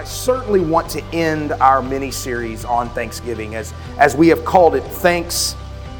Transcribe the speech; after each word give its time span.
I 0.00 0.04
certainly 0.04 0.60
want 0.60 0.88
to 0.92 1.04
end 1.12 1.52
our 1.52 1.82
mini 1.82 2.10
series 2.10 2.64
on 2.64 2.88
Thanksgiving 2.88 3.54
as, 3.54 3.74
as 3.98 4.16
we 4.16 4.28
have 4.28 4.46
called 4.46 4.74
it 4.74 4.80
Thanks 4.80 5.54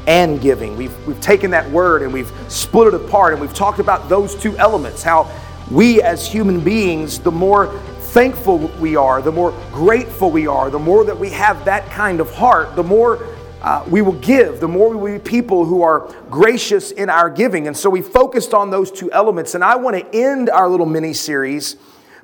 and 0.07 0.41
Giving. 0.41 0.75
We've, 0.75 1.05
we've 1.05 1.21
taken 1.21 1.51
that 1.51 1.69
word 1.69 2.01
and 2.01 2.11
we've 2.11 2.31
split 2.47 2.95
it 2.95 2.95
apart 2.95 3.33
and 3.33 3.39
we've 3.39 3.53
talked 3.53 3.77
about 3.77 4.09
those 4.09 4.33
two 4.33 4.57
elements. 4.57 5.03
How 5.03 5.31
we 5.69 6.01
as 6.01 6.27
human 6.27 6.61
beings, 6.61 7.19
the 7.19 7.31
more 7.31 7.67
thankful 7.99 8.57
we 8.79 8.95
are, 8.95 9.21
the 9.21 9.31
more 9.31 9.51
grateful 9.71 10.31
we 10.31 10.47
are, 10.47 10.71
the 10.71 10.79
more 10.79 11.03
that 11.03 11.19
we 11.19 11.29
have 11.29 11.63
that 11.65 11.87
kind 11.91 12.19
of 12.19 12.33
heart, 12.33 12.75
the 12.75 12.83
more 12.83 13.23
uh, 13.61 13.85
we 13.87 14.01
will 14.01 14.13
give, 14.13 14.59
the 14.59 14.67
more 14.67 14.89
we 14.89 14.95
will 14.95 15.19
be 15.19 15.23
people 15.23 15.63
who 15.63 15.83
are 15.83 16.11
gracious 16.31 16.89
in 16.89 17.07
our 17.07 17.29
giving. 17.29 17.67
And 17.67 17.77
so 17.77 17.87
we 17.87 18.01
focused 18.01 18.55
on 18.55 18.71
those 18.71 18.91
two 18.91 19.11
elements. 19.11 19.53
And 19.53 19.63
I 19.63 19.75
want 19.75 19.95
to 19.95 20.19
end 20.19 20.49
our 20.49 20.67
little 20.67 20.87
mini 20.87 21.13
series 21.13 21.75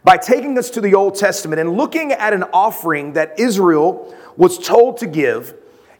by 0.07 0.15
taking 0.15 0.57
us 0.57 0.69
to 0.69 0.79
the 0.79 0.95
Old 0.95 1.15
Testament 1.15 1.59
and 1.59 1.75
looking 1.75 2.13
at 2.13 2.31
an 2.31 2.43
offering 2.53 3.11
that 3.11 3.37
Israel 3.37 4.15
was 4.37 4.57
told 4.57 4.95
to 4.99 5.05
give. 5.05 5.53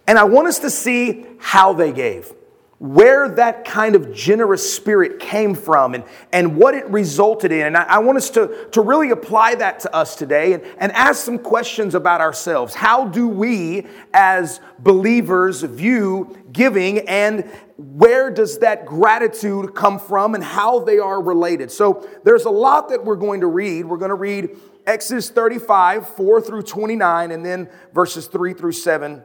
And 0.07 0.17
I 0.17 0.23
want 0.23 0.47
us 0.47 0.59
to 0.59 0.69
see 0.69 1.25
how 1.39 1.73
they 1.73 1.91
gave, 1.91 2.33
where 2.79 3.27
that 3.27 3.65
kind 3.65 3.95
of 3.95 4.13
generous 4.13 4.73
spirit 4.73 5.19
came 5.19 5.53
from, 5.53 5.93
and, 5.93 6.05
and 6.31 6.55
what 6.55 6.73
it 6.73 6.89
resulted 6.89 7.51
in. 7.51 7.67
And 7.67 7.75
I, 7.75 7.83
I 7.83 7.99
want 7.99 8.17
us 8.17 8.29
to, 8.29 8.69
to 8.71 8.79
really 8.79 9.09
apply 9.09 9.55
that 9.55 9.81
to 9.81 9.93
us 9.93 10.15
today 10.15 10.53
and, 10.53 10.63
and 10.77 10.93
ask 10.93 11.25
some 11.25 11.37
questions 11.37 11.93
about 11.93 12.21
ourselves. 12.21 12.75
How 12.75 13.09
do 13.09 13.27
we, 13.27 13.87
as 14.13 14.61
believers, 14.79 15.63
view 15.63 16.33
giving, 16.53 16.99
and 17.09 17.51
where 17.77 18.31
does 18.31 18.59
that 18.59 18.85
gratitude 18.85 19.75
come 19.75 19.99
from 19.99 20.35
and 20.35 20.43
how 20.43 20.79
they 20.79 20.97
are 20.97 21.21
related. 21.21 21.71
So 21.71 22.07
there's 22.23 22.45
a 22.45 22.49
lot 22.49 22.89
that 22.89 23.05
we're 23.05 23.15
going 23.15 23.41
to 23.41 23.47
read. 23.47 23.85
We're 23.85 23.97
going 23.97 24.09
to 24.09 24.15
read 24.15 24.57
Exodus 24.87 25.29
35, 25.29 26.09
4 26.09 26.41
through 26.41 26.63
29, 26.63 27.31
and 27.31 27.45
then 27.45 27.69
verses 27.93 28.25
3 28.27 28.53
through 28.53 28.71
7 28.71 29.23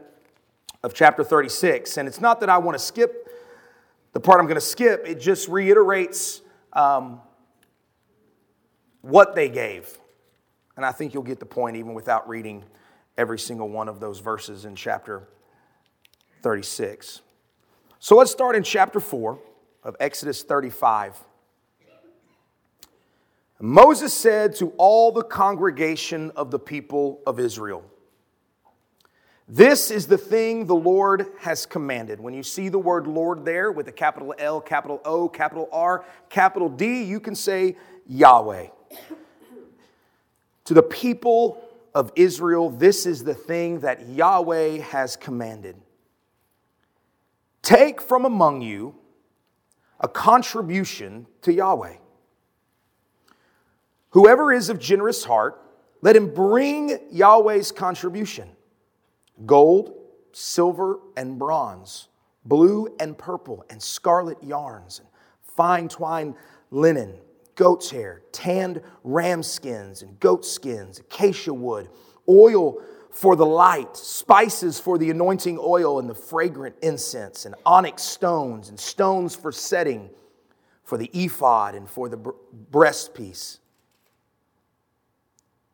of 0.82 0.92
chapter 0.92 1.24
36. 1.24 1.96
And 1.96 2.06
it's 2.06 2.20
not 2.20 2.40
that 2.40 2.50
I 2.50 2.58
want 2.58 2.78
to 2.78 2.84
skip 2.84 3.22
the 4.12 4.20
part 4.20 4.40
I'm 4.40 4.46
going 4.46 4.56
to 4.56 4.60
skip, 4.60 5.04
it 5.06 5.20
just 5.20 5.48
reiterates 5.48 6.42
um, 6.72 7.20
what 9.00 9.34
they 9.34 9.48
gave. 9.48 9.98
And 10.76 10.84
I 10.84 10.92
think 10.92 11.14
you'll 11.14 11.22
get 11.22 11.40
the 11.40 11.46
point 11.46 11.76
even 11.76 11.94
without 11.94 12.28
reading 12.28 12.64
every 13.16 13.38
single 13.38 13.68
one 13.68 13.88
of 13.88 14.00
those 14.00 14.20
verses 14.20 14.64
in 14.64 14.76
chapter 14.76 15.28
36. 16.42 17.20
So 18.04 18.16
let's 18.16 18.32
start 18.32 18.56
in 18.56 18.64
chapter 18.64 18.98
4 18.98 19.38
of 19.84 19.94
Exodus 20.00 20.42
35. 20.42 21.22
Moses 23.60 24.12
said 24.12 24.56
to 24.56 24.70
all 24.76 25.12
the 25.12 25.22
congregation 25.22 26.32
of 26.34 26.50
the 26.50 26.58
people 26.58 27.20
of 27.28 27.38
Israel, 27.38 27.84
This 29.46 29.92
is 29.92 30.08
the 30.08 30.18
thing 30.18 30.66
the 30.66 30.74
Lord 30.74 31.26
has 31.38 31.64
commanded. 31.64 32.18
When 32.18 32.34
you 32.34 32.42
see 32.42 32.68
the 32.68 32.78
word 32.80 33.06
Lord 33.06 33.44
there 33.44 33.70
with 33.70 33.86
a 33.86 33.92
capital 33.92 34.34
L, 34.36 34.60
capital 34.60 35.00
O, 35.04 35.28
capital 35.28 35.68
R, 35.70 36.04
capital 36.28 36.68
D, 36.68 37.04
you 37.04 37.20
can 37.20 37.36
say 37.36 37.76
Yahweh. 38.08 38.66
to 40.64 40.74
the 40.74 40.82
people 40.82 41.62
of 41.94 42.10
Israel, 42.16 42.68
this 42.68 43.06
is 43.06 43.22
the 43.22 43.34
thing 43.34 43.78
that 43.78 44.08
Yahweh 44.08 44.78
has 44.78 45.14
commanded. 45.14 45.76
Take 47.62 48.00
from 48.02 48.24
among 48.24 48.60
you 48.60 48.96
a 50.00 50.08
contribution 50.08 51.26
to 51.42 51.52
Yahweh. 51.52 51.96
Whoever 54.10 54.52
is 54.52 54.68
of 54.68 54.78
generous 54.78 55.24
heart, 55.24 55.60
let 56.02 56.16
him 56.16 56.34
bring 56.34 56.98
Yahweh's 57.10 57.72
contribution 57.72 58.48
gold, 59.46 59.94
silver, 60.32 60.98
and 61.16 61.38
bronze, 61.38 62.08
blue 62.44 62.94
and 63.00 63.16
purple, 63.16 63.64
and 63.70 63.82
scarlet 63.82 64.42
yarns, 64.42 64.98
and 64.98 65.08
fine 65.42 65.88
twined 65.88 66.34
linen, 66.70 67.14
goat's 67.54 67.90
hair, 67.90 68.22
tanned 68.32 68.82
ram 69.04 69.42
skins, 69.42 70.02
and 70.02 70.18
goat 70.20 70.44
skins, 70.44 70.98
acacia 70.98 71.54
wood, 71.54 71.88
oil 72.28 72.82
for 73.12 73.36
the 73.36 73.46
light, 73.46 73.96
spices 73.96 74.80
for 74.80 74.96
the 74.96 75.10
anointing 75.10 75.58
oil 75.60 75.98
and 75.98 76.08
the 76.08 76.14
fragrant 76.14 76.74
incense, 76.82 77.44
and 77.44 77.54
onyx 77.64 78.02
stones, 78.02 78.70
and 78.70 78.80
stones 78.80 79.36
for 79.36 79.52
setting, 79.52 80.10
for 80.82 80.96
the 80.96 81.10
ephod 81.12 81.74
and 81.74 81.88
for 81.88 82.08
the 82.08 82.16
breastpiece. 82.70 83.58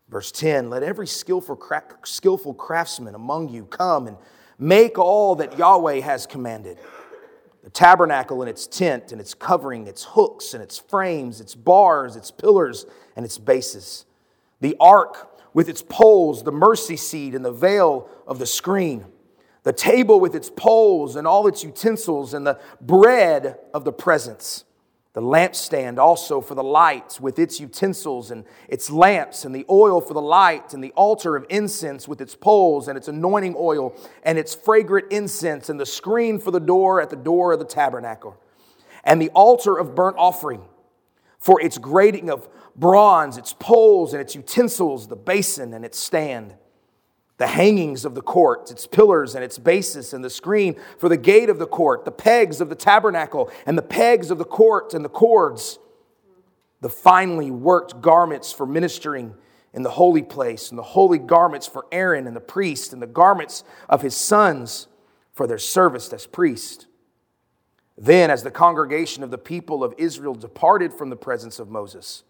Verse 0.08 0.32
10 0.32 0.68
Let 0.68 0.82
every 0.82 1.06
skillful, 1.06 1.56
cra- 1.56 1.84
skillful 2.04 2.54
craftsman 2.54 3.14
among 3.14 3.48
you 3.48 3.64
come 3.64 4.08
and 4.08 4.16
make 4.58 4.98
all 4.98 5.36
that 5.36 5.56
Yahweh 5.56 6.00
has 6.00 6.26
commanded 6.26 6.78
the 7.62 7.70
tabernacle 7.70 8.40
and 8.40 8.48
its 8.48 8.66
tent 8.66 9.12
and 9.12 9.20
its 9.20 9.34
covering, 9.34 9.86
its 9.86 10.04
hooks 10.04 10.54
and 10.54 10.62
its 10.62 10.78
frames, 10.78 11.40
its 11.40 11.54
bars, 11.54 12.16
its 12.16 12.30
pillars, 12.30 12.86
and 13.14 13.24
its 13.24 13.38
bases, 13.38 14.06
the 14.60 14.76
ark 14.80 15.37
with 15.54 15.68
its 15.68 15.82
poles, 15.82 16.42
the 16.42 16.52
mercy 16.52 16.96
seat, 16.96 17.34
and 17.34 17.44
the 17.44 17.52
veil 17.52 18.08
of 18.26 18.38
the 18.38 18.46
screen, 18.46 19.04
the 19.62 19.72
table 19.72 20.20
with 20.20 20.34
its 20.34 20.50
poles 20.50 21.16
and 21.16 21.26
all 21.26 21.46
its 21.46 21.64
utensils, 21.64 22.34
and 22.34 22.46
the 22.46 22.58
bread 22.80 23.58
of 23.74 23.84
the 23.84 23.92
presence, 23.92 24.64
the 25.14 25.20
lampstand 25.20 25.98
also 25.98 26.40
for 26.40 26.54
the 26.54 26.62
light 26.62 27.18
with 27.20 27.38
its 27.38 27.58
utensils 27.58 28.30
and 28.30 28.44
its 28.68 28.90
lamps, 28.90 29.44
and 29.44 29.54
the 29.54 29.66
oil 29.68 30.00
for 30.00 30.14
the 30.14 30.22
light, 30.22 30.72
and 30.74 30.84
the 30.84 30.92
altar 30.92 31.34
of 31.34 31.44
incense 31.48 32.06
with 32.06 32.20
its 32.20 32.36
poles 32.36 32.86
and 32.86 32.96
its 32.96 33.08
anointing 33.08 33.54
oil 33.58 33.94
and 34.22 34.38
its 34.38 34.54
fragrant 34.54 35.10
incense, 35.10 35.68
and 35.68 35.80
the 35.80 35.86
screen 35.86 36.38
for 36.38 36.50
the 36.50 36.60
door 36.60 37.00
at 37.00 37.10
the 37.10 37.16
door 37.16 37.52
of 37.52 37.58
the 37.58 37.64
tabernacle, 37.64 38.36
and 39.02 39.20
the 39.20 39.30
altar 39.30 39.76
of 39.76 39.94
burnt 39.94 40.16
offering 40.18 40.62
for 41.38 41.60
its 41.60 41.78
grating 41.78 42.30
of 42.30 42.48
bronze, 42.78 43.36
its 43.36 43.52
poles 43.52 44.12
and 44.12 44.22
its 44.22 44.34
utensils, 44.34 45.08
the 45.08 45.16
basin 45.16 45.74
and 45.74 45.84
its 45.84 45.98
stand, 45.98 46.54
the 47.36 47.46
hangings 47.46 48.04
of 48.04 48.14
the 48.14 48.22
court, 48.22 48.70
its 48.70 48.86
pillars 48.86 49.34
and 49.34 49.44
its 49.44 49.58
basis, 49.58 50.12
and 50.12 50.24
the 50.24 50.30
screen 50.30 50.76
for 50.98 51.08
the 51.08 51.16
gate 51.16 51.50
of 51.50 51.58
the 51.58 51.66
court, 51.66 52.04
the 52.04 52.10
pegs 52.10 52.60
of 52.60 52.68
the 52.68 52.74
tabernacle, 52.74 53.50
and 53.66 53.76
the 53.76 53.82
pegs 53.82 54.30
of 54.30 54.38
the 54.38 54.44
court 54.44 54.94
and 54.94 55.04
the 55.04 55.08
cords, 55.08 55.78
the 56.80 56.88
finely 56.88 57.50
worked 57.50 58.00
garments 58.00 58.52
for 58.52 58.66
ministering 58.66 59.34
in 59.74 59.82
the 59.82 59.90
holy 59.90 60.22
place, 60.22 60.70
and 60.70 60.78
the 60.78 60.82
holy 60.82 61.18
garments 61.18 61.66
for 61.66 61.86
Aaron 61.92 62.26
and 62.26 62.34
the 62.34 62.40
priest, 62.40 62.92
and 62.92 63.02
the 63.02 63.06
garments 63.06 63.64
of 63.88 64.02
his 64.02 64.16
sons 64.16 64.88
for 65.32 65.46
their 65.46 65.58
service 65.58 66.12
as 66.12 66.26
priest. 66.26 66.86
Then, 67.96 68.30
as 68.30 68.42
the 68.44 68.50
congregation 68.50 69.22
of 69.22 69.30
the 69.30 69.38
people 69.38 69.84
of 69.84 69.94
Israel 69.98 70.34
departed 70.34 70.94
from 70.94 71.10
the 71.10 71.16
presence 71.16 71.58
of 71.58 71.68
Moses, 71.68 72.22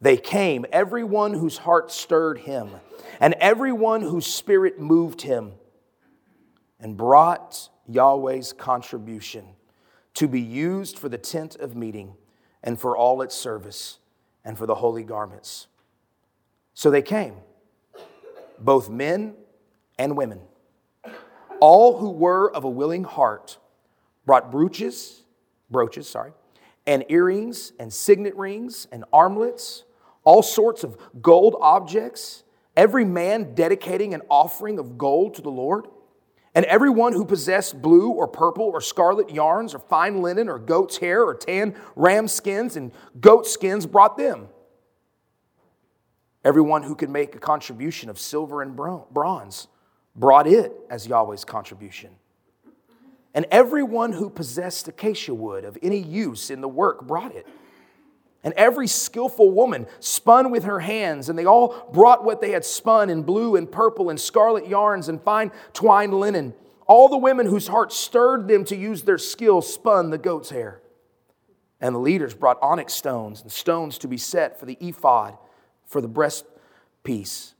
they 0.00 0.16
came, 0.16 0.64
everyone 0.72 1.34
whose 1.34 1.58
heart 1.58 1.90
stirred 1.90 2.38
him, 2.38 2.70
and 3.20 3.34
everyone 3.34 4.02
whose 4.02 4.26
spirit 4.26 4.78
moved 4.78 5.22
him, 5.22 5.52
and 6.80 6.96
brought 6.96 7.68
Yahweh's 7.88 8.52
contribution 8.52 9.44
to 10.14 10.28
be 10.28 10.40
used 10.40 10.98
for 10.98 11.08
the 11.08 11.18
tent 11.18 11.56
of 11.56 11.74
meeting 11.74 12.14
and 12.62 12.78
for 12.78 12.96
all 12.96 13.22
its 13.22 13.34
service 13.34 13.98
and 14.44 14.56
for 14.56 14.66
the 14.66 14.76
holy 14.76 15.02
garments. 15.02 15.66
So 16.74 16.90
they 16.90 17.02
came, 17.02 17.34
both 18.58 18.88
men 18.88 19.34
and 19.98 20.16
women. 20.16 20.40
All 21.60 21.98
who 21.98 22.10
were 22.10 22.54
of 22.54 22.62
a 22.62 22.70
willing 22.70 23.02
heart 23.02 23.58
brought 24.24 24.52
brooches, 24.52 25.24
brooches, 25.70 26.08
sorry, 26.08 26.32
and 26.86 27.04
earrings 27.08 27.72
and 27.80 27.92
signet 27.92 28.36
rings 28.36 28.86
and 28.92 29.04
armlets 29.12 29.84
all 30.28 30.42
sorts 30.42 30.84
of 30.84 30.98
gold 31.22 31.56
objects, 31.58 32.44
every 32.76 33.02
man 33.02 33.54
dedicating 33.54 34.12
an 34.12 34.20
offering 34.28 34.78
of 34.78 34.98
gold 34.98 35.32
to 35.32 35.40
the 35.40 35.50
Lord. 35.50 35.86
And 36.54 36.66
everyone 36.66 37.14
who 37.14 37.24
possessed 37.24 37.80
blue 37.80 38.10
or 38.10 38.28
purple 38.28 38.66
or 38.66 38.82
scarlet 38.82 39.30
yarns 39.30 39.74
or 39.74 39.78
fine 39.78 40.20
linen 40.20 40.50
or 40.50 40.58
goat's 40.58 40.98
hair 40.98 41.22
or 41.22 41.34
tan 41.34 41.74
ram 41.96 42.28
skins 42.28 42.76
and 42.76 42.92
goat 43.18 43.46
skins 43.46 43.86
brought 43.86 44.18
them. 44.18 44.48
Everyone 46.44 46.82
who 46.82 46.94
could 46.94 47.08
make 47.08 47.34
a 47.34 47.38
contribution 47.38 48.10
of 48.10 48.18
silver 48.18 48.60
and 48.60 48.76
bronze 48.76 49.68
brought 50.14 50.46
it 50.46 50.74
as 50.90 51.06
Yahweh's 51.06 51.46
contribution. 51.46 52.10
And 53.32 53.46
everyone 53.50 54.12
who 54.12 54.28
possessed 54.28 54.88
acacia 54.88 55.32
wood 55.32 55.64
of 55.64 55.78
any 55.80 55.98
use 55.98 56.50
in 56.50 56.60
the 56.60 56.68
work 56.68 57.06
brought 57.06 57.34
it. 57.34 57.46
And 58.48 58.54
every 58.56 58.86
skillful 58.86 59.50
woman 59.50 59.86
spun 60.00 60.50
with 60.50 60.64
her 60.64 60.80
hands, 60.80 61.28
and 61.28 61.38
they 61.38 61.44
all 61.44 61.90
brought 61.92 62.24
what 62.24 62.40
they 62.40 62.52
had 62.52 62.64
spun 62.64 63.10
in 63.10 63.22
blue 63.22 63.56
and 63.56 63.70
purple 63.70 64.08
and 64.08 64.18
scarlet 64.18 64.66
yarns 64.66 65.10
and 65.10 65.20
fine 65.20 65.52
twined 65.74 66.14
linen. 66.14 66.54
All 66.86 67.10
the 67.10 67.18
women 67.18 67.44
whose 67.44 67.68
hearts 67.68 67.94
stirred 67.94 68.48
them 68.48 68.64
to 68.64 68.74
use 68.74 69.02
their 69.02 69.18
skill 69.18 69.60
spun 69.60 70.08
the 70.08 70.16
goat's 70.16 70.48
hair. 70.48 70.80
And 71.78 71.94
the 71.94 71.98
leaders 71.98 72.32
brought 72.32 72.56
onyx 72.62 72.94
stones 72.94 73.42
and 73.42 73.52
stones 73.52 73.98
to 73.98 74.08
be 74.08 74.16
set 74.16 74.58
for 74.58 74.64
the 74.64 74.78
ephod, 74.80 75.36
for 75.84 76.00
the 76.00 76.08
breastpiece, 76.08 77.52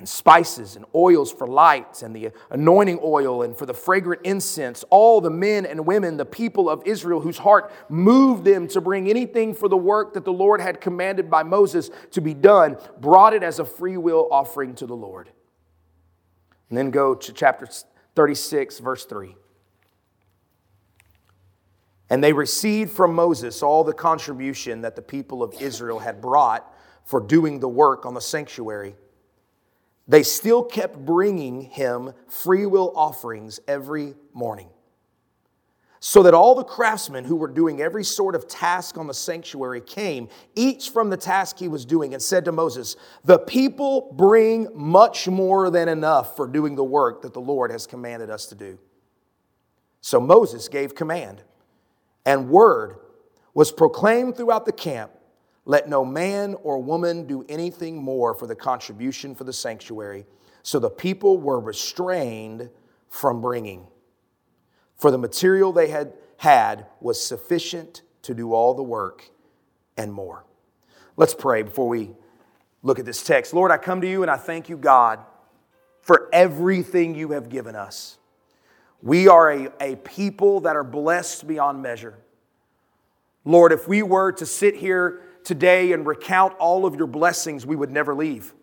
and 0.00 0.08
spices 0.08 0.76
and 0.76 0.86
oils 0.94 1.30
for 1.30 1.46
lights 1.46 2.02
and 2.02 2.16
the 2.16 2.30
anointing 2.48 2.98
oil 3.02 3.42
and 3.42 3.54
for 3.54 3.66
the 3.66 3.74
fragrant 3.74 4.22
incense. 4.24 4.82
All 4.88 5.20
the 5.20 5.30
men 5.30 5.66
and 5.66 5.86
women, 5.86 6.16
the 6.16 6.24
people 6.24 6.70
of 6.70 6.82
Israel, 6.86 7.20
whose 7.20 7.36
heart 7.36 7.70
moved 7.90 8.44
them 8.44 8.66
to 8.68 8.80
bring 8.80 9.10
anything 9.10 9.54
for 9.54 9.68
the 9.68 9.76
work 9.76 10.14
that 10.14 10.24
the 10.24 10.32
Lord 10.32 10.62
had 10.62 10.80
commanded 10.80 11.30
by 11.30 11.42
Moses 11.42 11.90
to 12.12 12.22
be 12.22 12.32
done, 12.32 12.78
brought 12.98 13.34
it 13.34 13.42
as 13.42 13.58
a 13.58 13.64
free 13.64 13.98
will 13.98 14.26
offering 14.30 14.74
to 14.76 14.86
the 14.86 14.96
Lord. 14.96 15.30
And 16.70 16.78
then 16.78 16.90
go 16.90 17.14
to 17.14 17.32
chapter 17.34 17.68
36, 18.14 18.78
verse 18.78 19.04
3. 19.04 19.36
And 22.08 22.24
they 22.24 22.32
received 22.32 22.90
from 22.90 23.14
Moses 23.14 23.62
all 23.62 23.84
the 23.84 23.92
contribution 23.92 24.80
that 24.80 24.96
the 24.96 25.02
people 25.02 25.42
of 25.42 25.60
Israel 25.60 25.98
had 25.98 26.22
brought 26.22 26.74
for 27.04 27.20
doing 27.20 27.60
the 27.60 27.68
work 27.68 28.06
on 28.06 28.14
the 28.14 28.20
sanctuary 28.20 28.96
they 30.10 30.24
still 30.24 30.64
kept 30.64 30.98
bringing 30.98 31.62
him 31.62 32.12
free 32.26 32.66
will 32.66 32.92
offerings 32.96 33.60
every 33.68 34.16
morning. 34.34 34.68
So 36.00 36.24
that 36.24 36.34
all 36.34 36.56
the 36.56 36.64
craftsmen 36.64 37.24
who 37.24 37.36
were 37.36 37.46
doing 37.46 37.80
every 37.80 38.02
sort 38.02 38.34
of 38.34 38.48
task 38.48 38.98
on 38.98 39.06
the 39.06 39.14
sanctuary 39.14 39.80
came, 39.80 40.28
each 40.56 40.90
from 40.90 41.10
the 41.10 41.16
task 41.16 41.60
he 41.60 41.68
was 41.68 41.84
doing, 41.84 42.12
and 42.12 42.20
said 42.20 42.44
to 42.46 42.52
Moses, 42.52 42.96
The 43.22 43.38
people 43.38 44.12
bring 44.16 44.66
much 44.74 45.28
more 45.28 45.70
than 45.70 45.88
enough 45.88 46.34
for 46.34 46.48
doing 46.48 46.74
the 46.74 46.82
work 46.82 47.22
that 47.22 47.32
the 47.32 47.40
Lord 47.40 47.70
has 47.70 47.86
commanded 47.86 48.30
us 48.30 48.46
to 48.46 48.56
do. 48.56 48.80
So 50.00 50.18
Moses 50.18 50.66
gave 50.66 50.96
command, 50.96 51.40
and 52.26 52.48
word 52.48 52.96
was 53.54 53.70
proclaimed 53.70 54.36
throughout 54.36 54.66
the 54.66 54.72
camp 54.72 55.12
let 55.64 55.88
no 55.88 56.04
man 56.04 56.54
or 56.62 56.78
woman 56.78 57.26
do 57.26 57.44
anything 57.48 58.02
more 58.02 58.34
for 58.34 58.46
the 58.46 58.54
contribution 58.54 59.34
for 59.34 59.44
the 59.44 59.52
sanctuary. 59.52 60.26
So 60.62 60.78
the 60.78 60.90
people 60.90 61.38
were 61.38 61.60
restrained 61.60 62.70
from 63.08 63.40
bringing. 63.40 63.86
For 64.96 65.10
the 65.10 65.18
material 65.18 65.72
they 65.72 65.88
had 65.88 66.12
had 66.38 66.86
was 67.00 67.22
sufficient 67.22 68.02
to 68.22 68.34
do 68.34 68.52
all 68.52 68.74
the 68.74 68.82
work 68.82 69.30
and 69.96 70.12
more. 70.12 70.44
Let's 71.16 71.34
pray 71.34 71.62
before 71.62 71.88
we 71.88 72.10
look 72.82 72.98
at 72.98 73.04
this 73.04 73.22
text. 73.22 73.52
Lord, 73.52 73.70
I 73.70 73.76
come 73.76 74.00
to 74.00 74.08
you 74.08 74.22
and 74.22 74.30
I 74.30 74.36
thank 74.36 74.68
you, 74.68 74.76
God, 74.76 75.20
for 76.00 76.28
everything 76.32 77.14
you 77.14 77.32
have 77.32 77.48
given 77.50 77.76
us. 77.76 78.18
We 79.02 79.28
are 79.28 79.50
a, 79.50 79.72
a 79.80 79.96
people 79.96 80.60
that 80.60 80.76
are 80.76 80.84
blessed 80.84 81.46
beyond 81.46 81.82
measure. 81.82 82.18
Lord, 83.44 83.72
if 83.72 83.88
we 83.88 84.02
were 84.02 84.32
to 84.32 84.46
sit 84.46 84.76
here 84.76 85.22
today 85.44 85.92
and 85.92 86.06
recount 86.06 86.54
all 86.58 86.86
of 86.86 86.94
your 86.94 87.06
blessings, 87.06 87.64
we 87.66 87.76
would 87.76 87.90
never 87.90 88.14
leave. 88.14 88.54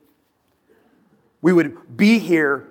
We 1.41 1.53
would 1.53 1.97
be 1.97 2.19
here 2.19 2.67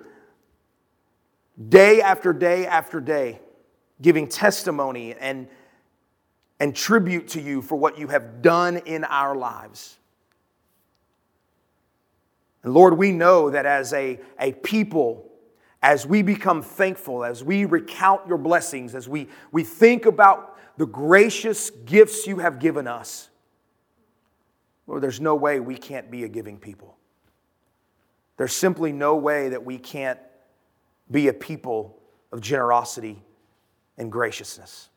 day 1.69 2.01
after 2.01 2.33
day 2.33 2.65
after 2.65 2.99
day, 2.99 3.39
giving 4.01 4.27
testimony 4.27 5.13
and, 5.13 5.47
and 6.59 6.75
tribute 6.75 7.29
to 7.29 7.41
you 7.41 7.61
for 7.61 7.75
what 7.75 7.97
you 7.97 8.07
have 8.07 8.41
done 8.41 8.77
in 8.77 9.03
our 9.03 9.35
lives. 9.35 9.97
And 12.63 12.73
Lord, 12.73 12.97
we 12.97 13.11
know 13.11 13.49
that 13.49 13.65
as 13.65 13.93
a, 13.93 14.19
a 14.39 14.51
people, 14.51 15.29
as 15.81 16.05
we 16.05 16.21
become 16.21 16.61
thankful, 16.61 17.23
as 17.23 17.43
we 17.43 17.65
recount 17.65 18.27
your 18.27 18.37
blessings, 18.37 18.93
as 18.93 19.07
we, 19.07 19.29
we 19.51 19.63
think 19.63 20.05
about 20.05 20.57
the 20.77 20.85
gracious 20.85 21.69
gifts 21.69 22.27
you 22.27 22.37
have 22.39 22.59
given 22.59 22.87
us, 22.87 23.26
Lord, 24.87 25.03
there's 25.03 25.19
no 25.19 25.35
way 25.35 25.59
we 25.59 25.77
can't 25.77 26.09
be 26.09 26.23
a 26.23 26.27
giving 26.27 26.57
people. 26.57 26.97
There's 28.37 28.53
simply 28.53 28.91
no 28.91 29.15
way 29.15 29.49
that 29.49 29.63
we 29.63 29.77
can't 29.77 30.19
be 31.11 31.27
a 31.27 31.33
people 31.33 31.99
of 32.31 32.41
generosity 32.41 33.21
and 33.97 34.11
graciousness. 34.11 34.89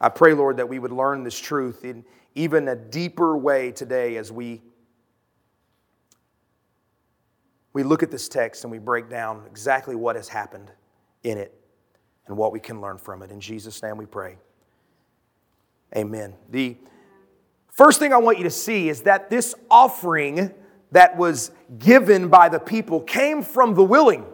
I 0.00 0.08
pray, 0.08 0.34
Lord, 0.34 0.56
that 0.58 0.68
we 0.68 0.78
would 0.78 0.92
learn 0.92 1.22
this 1.22 1.38
truth 1.38 1.84
in 1.84 2.04
even 2.34 2.68
a 2.68 2.76
deeper 2.76 3.36
way 3.36 3.72
today 3.72 4.16
as 4.16 4.32
we, 4.32 4.62
we 7.72 7.82
look 7.82 8.02
at 8.02 8.10
this 8.10 8.28
text 8.28 8.64
and 8.64 8.70
we 8.70 8.78
break 8.78 9.08
down 9.08 9.44
exactly 9.48 9.94
what 9.94 10.16
has 10.16 10.28
happened 10.28 10.70
in 11.22 11.38
it 11.38 11.54
and 12.26 12.36
what 12.36 12.52
we 12.52 12.60
can 12.60 12.80
learn 12.80 12.98
from 12.98 13.22
it. 13.22 13.30
In 13.30 13.40
Jesus' 13.40 13.82
name 13.82 13.96
we 13.96 14.06
pray. 14.06 14.36
Amen. 15.96 16.34
The 16.50 16.76
First 17.72 17.98
thing 17.98 18.12
I 18.12 18.18
want 18.18 18.36
you 18.38 18.44
to 18.44 18.50
see 18.50 18.88
is 18.90 19.02
that 19.02 19.30
this 19.30 19.54
offering 19.70 20.52
that 20.92 21.16
was 21.16 21.50
given 21.78 22.28
by 22.28 22.50
the 22.50 22.60
people 22.60 23.00
came 23.00 23.42
from 23.42 23.74
the 23.74 23.82
willing. 23.82 24.26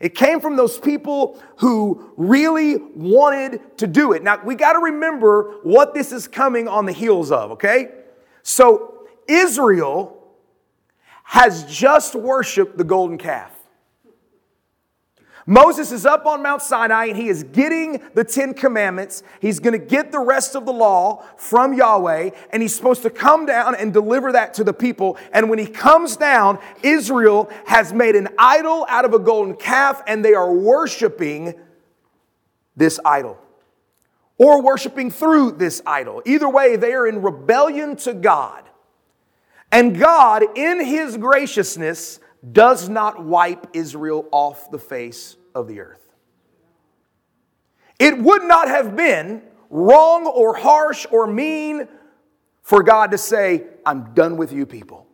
It 0.00 0.14
came 0.14 0.40
from 0.40 0.56
those 0.56 0.78
people 0.78 1.42
who 1.56 2.12
really 2.16 2.76
wanted 2.76 3.78
to 3.78 3.86
do 3.86 4.12
it. 4.12 4.22
Now, 4.22 4.40
we 4.42 4.54
got 4.54 4.72
to 4.72 4.78
remember 4.78 5.56
what 5.64 5.92
this 5.92 6.12
is 6.12 6.26
coming 6.28 6.66
on 6.66 6.86
the 6.86 6.92
heels 6.92 7.30
of, 7.30 7.52
okay? 7.52 7.90
So, 8.42 9.06
Israel 9.26 10.14
has 11.24 11.64
just 11.64 12.14
worshiped 12.14 12.78
the 12.78 12.84
golden 12.84 13.18
calf. 13.18 13.57
Moses 15.48 15.92
is 15.92 16.04
up 16.04 16.26
on 16.26 16.42
Mount 16.42 16.60
Sinai 16.60 17.06
and 17.06 17.16
he 17.16 17.28
is 17.28 17.42
getting 17.42 18.02
the 18.12 18.22
Ten 18.22 18.52
Commandments. 18.52 19.22
He's 19.40 19.60
going 19.60 19.72
to 19.72 19.84
get 19.84 20.12
the 20.12 20.18
rest 20.18 20.54
of 20.54 20.66
the 20.66 20.74
law 20.74 21.24
from 21.38 21.72
Yahweh 21.72 22.32
and 22.50 22.60
he's 22.60 22.76
supposed 22.76 23.00
to 23.04 23.08
come 23.08 23.46
down 23.46 23.74
and 23.74 23.90
deliver 23.90 24.30
that 24.32 24.52
to 24.54 24.64
the 24.64 24.74
people. 24.74 25.16
And 25.32 25.48
when 25.48 25.58
he 25.58 25.64
comes 25.64 26.18
down, 26.18 26.58
Israel 26.82 27.50
has 27.64 27.94
made 27.94 28.14
an 28.14 28.28
idol 28.38 28.84
out 28.90 29.06
of 29.06 29.14
a 29.14 29.18
golden 29.18 29.56
calf 29.56 30.02
and 30.06 30.22
they 30.22 30.34
are 30.34 30.52
worshiping 30.52 31.54
this 32.76 33.00
idol 33.02 33.38
or 34.36 34.60
worshiping 34.60 35.10
through 35.10 35.52
this 35.52 35.80
idol. 35.86 36.20
Either 36.26 36.50
way, 36.50 36.76
they 36.76 36.92
are 36.92 37.06
in 37.06 37.22
rebellion 37.22 37.96
to 37.96 38.12
God. 38.12 38.64
And 39.72 39.98
God, 39.98 40.44
in 40.58 40.84
his 40.84 41.16
graciousness, 41.16 42.20
does 42.52 42.88
not 42.88 43.24
wipe 43.24 43.68
Israel 43.72 44.26
off 44.30 44.70
the 44.70 44.78
face 44.78 45.36
of 45.54 45.66
the 45.66 45.80
earth. 45.80 46.08
It 47.98 48.16
would 48.16 48.44
not 48.44 48.68
have 48.68 48.94
been 48.94 49.42
wrong 49.70 50.26
or 50.26 50.54
harsh 50.54 51.04
or 51.10 51.26
mean 51.26 51.88
for 52.62 52.82
God 52.82 53.10
to 53.10 53.18
say, 53.18 53.64
I'm 53.84 54.14
done 54.14 54.36
with 54.36 54.52
you 54.52 54.66
people. 54.66 55.07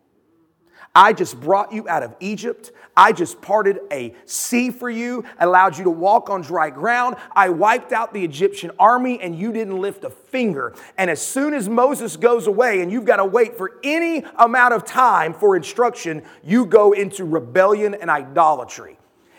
I 0.95 1.13
just 1.13 1.41
brought 1.41 1.73
you 1.73 1.89
out 1.89 2.05
of 2.05 2.15
Egypt. 2.21 2.71
I 2.97 3.13
just 3.13 3.43
parted 3.43 3.81
a 3.91 4.15
sea 4.27 4.71
for 4.71 4.89
you, 4.89 5.25
allowed 5.41 5.77
you 5.77 5.85
to 5.85 5.91
walk 5.91 6.31
on 6.31 6.43
dry 6.43 6.71
ground. 6.71 7.17
I 7.35 7.49
wiped 7.49 7.93
out 7.93 8.15
the 8.15 8.23
Egyptian 8.23 8.71
army 8.79 9.21
and 9.21 9.37
you 9.37 9.53
didn't 9.53 9.81
lift 9.81 10.05
a 10.05 10.11
finger. 10.11 10.73
And 10.97 11.11
as 11.11 11.21
soon 11.21 11.53
as 11.55 11.69
Moses 11.69 12.17
goes 12.17 12.47
away 12.47 12.81
and 12.81 12.93
you've 12.93 13.05
got 13.05 13.17
to 13.17 13.25
wait 13.25 13.57
for 13.57 13.81
any 13.83 14.25
amount 14.39 14.75
of 14.75 14.85
time 14.85 15.35
for 15.35 15.57
instruction, 15.57 16.23
you 16.45 16.67
go 16.67 16.93
into 16.93 17.25
rebellion 17.25 17.95
and 17.95 18.09
idolatry. 18.09 18.97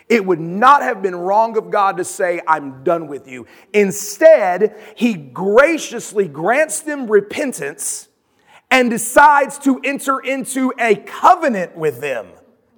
It 0.08 0.24
would 0.24 0.40
not 0.40 0.82
have 0.82 1.02
been 1.02 1.16
wrong 1.16 1.56
of 1.56 1.70
God 1.70 1.96
to 1.96 2.04
say, 2.04 2.40
I'm 2.46 2.84
done 2.84 3.08
with 3.08 3.26
you. 3.26 3.46
Instead, 3.72 4.78
He 4.94 5.14
graciously 5.14 6.28
grants 6.28 6.80
them 6.80 7.10
repentance 7.10 8.08
and 8.70 8.90
decides 8.90 9.58
to 9.60 9.80
enter 9.84 10.18
into 10.18 10.72
a 10.78 10.96
covenant 10.96 11.76
with 11.76 12.00
them 12.00 12.26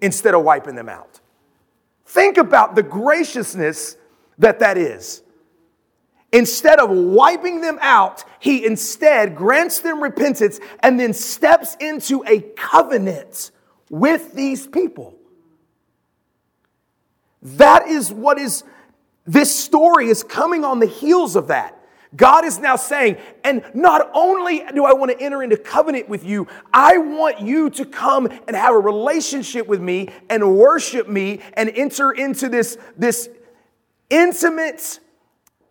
instead 0.00 0.34
of 0.34 0.44
wiping 0.44 0.74
them 0.74 0.88
out. 0.88 1.20
Think 2.04 2.38
about 2.38 2.74
the 2.74 2.82
graciousness 2.82 3.96
that 4.38 4.60
that 4.60 4.78
is. 4.78 5.22
Instead 6.32 6.78
of 6.78 6.90
wiping 6.90 7.62
them 7.62 7.78
out, 7.80 8.24
he 8.38 8.66
instead 8.66 9.34
grants 9.34 9.80
them 9.80 10.02
repentance 10.02 10.60
and 10.80 11.00
then 11.00 11.14
steps 11.14 11.74
into 11.80 12.22
a 12.26 12.40
covenant 12.40 13.50
with 13.88 14.34
these 14.34 14.66
people. 14.66 15.14
That 17.42 17.88
is 17.88 18.12
what 18.12 18.38
is, 18.38 18.62
this 19.26 19.54
story 19.54 20.08
is 20.08 20.22
coming 20.22 20.64
on 20.64 20.80
the 20.80 20.86
heels 20.86 21.34
of 21.34 21.48
that. 21.48 21.77
God 22.16 22.44
is 22.44 22.58
now 22.58 22.76
saying, 22.76 23.18
and 23.44 23.62
not 23.74 24.10
only 24.14 24.64
do 24.74 24.84
I 24.84 24.92
want 24.92 25.10
to 25.10 25.20
enter 25.20 25.42
into 25.42 25.56
covenant 25.56 26.08
with 26.08 26.24
you, 26.24 26.46
I 26.72 26.98
want 26.98 27.40
you 27.40 27.70
to 27.70 27.84
come 27.84 28.26
and 28.26 28.56
have 28.56 28.74
a 28.74 28.78
relationship 28.78 29.66
with 29.66 29.80
me 29.80 30.08
and 30.30 30.56
worship 30.56 31.08
me 31.08 31.40
and 31.54 31.68
enter 31.68 32.10
into 32.10 32.48
this, 32.48 32.78
this 32.96 33.28
intimate 34.08 35.00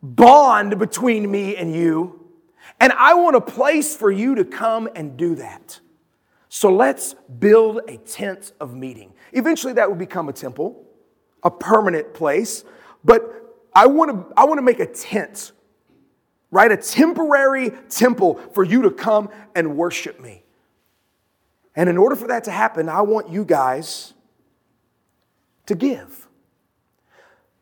bond 0.01 0.77
between 0.77 1.29
me 1.29 1.55
and 1.55 1.73
you. 1.73 2.27
And 2.79 2.93
I 2.93 3.15
want 3.15 3.35
a 3.35 3.41
place 3.41 3.95
for 3.95 4.11
you 4.11 4.35
to 4.35 4.45
come 4.45 4.87
and 4.95 5.17
do 5.17 5.35
that. 5.35 5.79
So 6.49 6.71
let's 6.71 7.15
build 7.39 7.81
a 7.87 7.97
tent 7.97 8.53
of 8.59 8.75
meeting. 8.75 9.13
Eventually, 9.33 9.73
that 9.73 9.89
will 9.89 9.97
become 9.97 10.29
a 10.29 10.33
temple 10.33 10.87
a 11.43 11.51
permanent 11.51 12.13
place, 12.13 12.63
but 13.03 13.21
I 13.73 13.87
want 13.87 14.11
to 14.11 14.33
I 14.35 14.45
want 14.45 14.57
to 14.57 14.61
make 14.61 14.79
a 14.79 14.85
tent, 14.85 15.51
right? 16.51 16.71
A 16.71 16.77
temporary 16.77 17.71
temple 17.89 18.35
for 18.53 18.63
you 18.63 18.83
to 18.83 18.91
come 18.91 19.29
and 19.55 19.77
worship 19.77 20.19
me. 20.19 20.43
And 21.75 21.89
in 21.89 21.97
order 21.97 22.15
for 22.15 22.27
that 22.27 22.45
to 22.45 22.51
happen, 22.51 22.89
I 22.89 23.01
want 23.01 23.29
you 23.29 23.45
guys 23.45 24.13
to 25.67 25.75
give. 25.75 26.27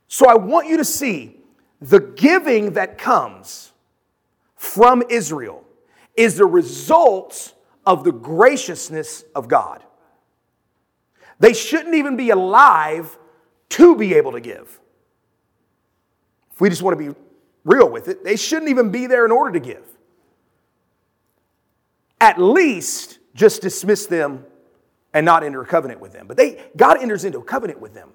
So 0.08 0.28
I 0.30 0.36
want 0.36 0.70
you 0.70 0.78
to 0.78 0.86
see 0.86 1.38
the 1.82 2.00
giving 2.00 2.74
that 2.74 2.98
comes 2.98 3.74
from 4.56 5.04
Israel 5.10 5.64
is 6.16 6.38
the 6.38 6.46
result 6.46 7.54
of 7.86 8.04
the 8.04 8.12
graciousness 8.12 9.24
of 9.36 9.48
God. 9.48 9.84
They 11.40 11.54
shouldn't 11.54 11.96
even 11.96 12.16
be 12.16 12.30
alive 12.30 13.18
to 13.70 13.96
be 13.96 14.14
able 14.14 14.32
to 14.32 14.40
give. 14.40 14.80
If 16.54 16.62
we 16.62 16.70
just 16.70 16.82
want 16.82 16.98
to 16.98 17.12
be 17.12 17.20
real 17.66 17.90
with 17.90 18.08
it, 18.08 18.24
they 18.24 18.38
shouldn't 18.38 18.70
even 18.70 18.92
be 18.92 19.08
there 19.08 19.26
in 19.26 19.32
order 19.32 19.52
to 19.52 19.60
give. 19.60 19.84
At 22.22 22.40
least 22.40 23.20
just 23.34 23.62
dismiss 23.62 24.06
them 24.06 24.46
and 25.14 25.26
not 25.26 25.44
enter 25.44 25.62
a 25.62 25.66
covenant 25.66 26.00
with 26.00 26.14
them. 26.14 26.28
But 26.28 26.38
they 26.38 26.64
God 26.78 27.02
enters 27.02 27.26
into 27.26 27.40
a 27.40 27.44
covenant 27.44 27.82
with 27.82 27.94
them. 27.94 28.12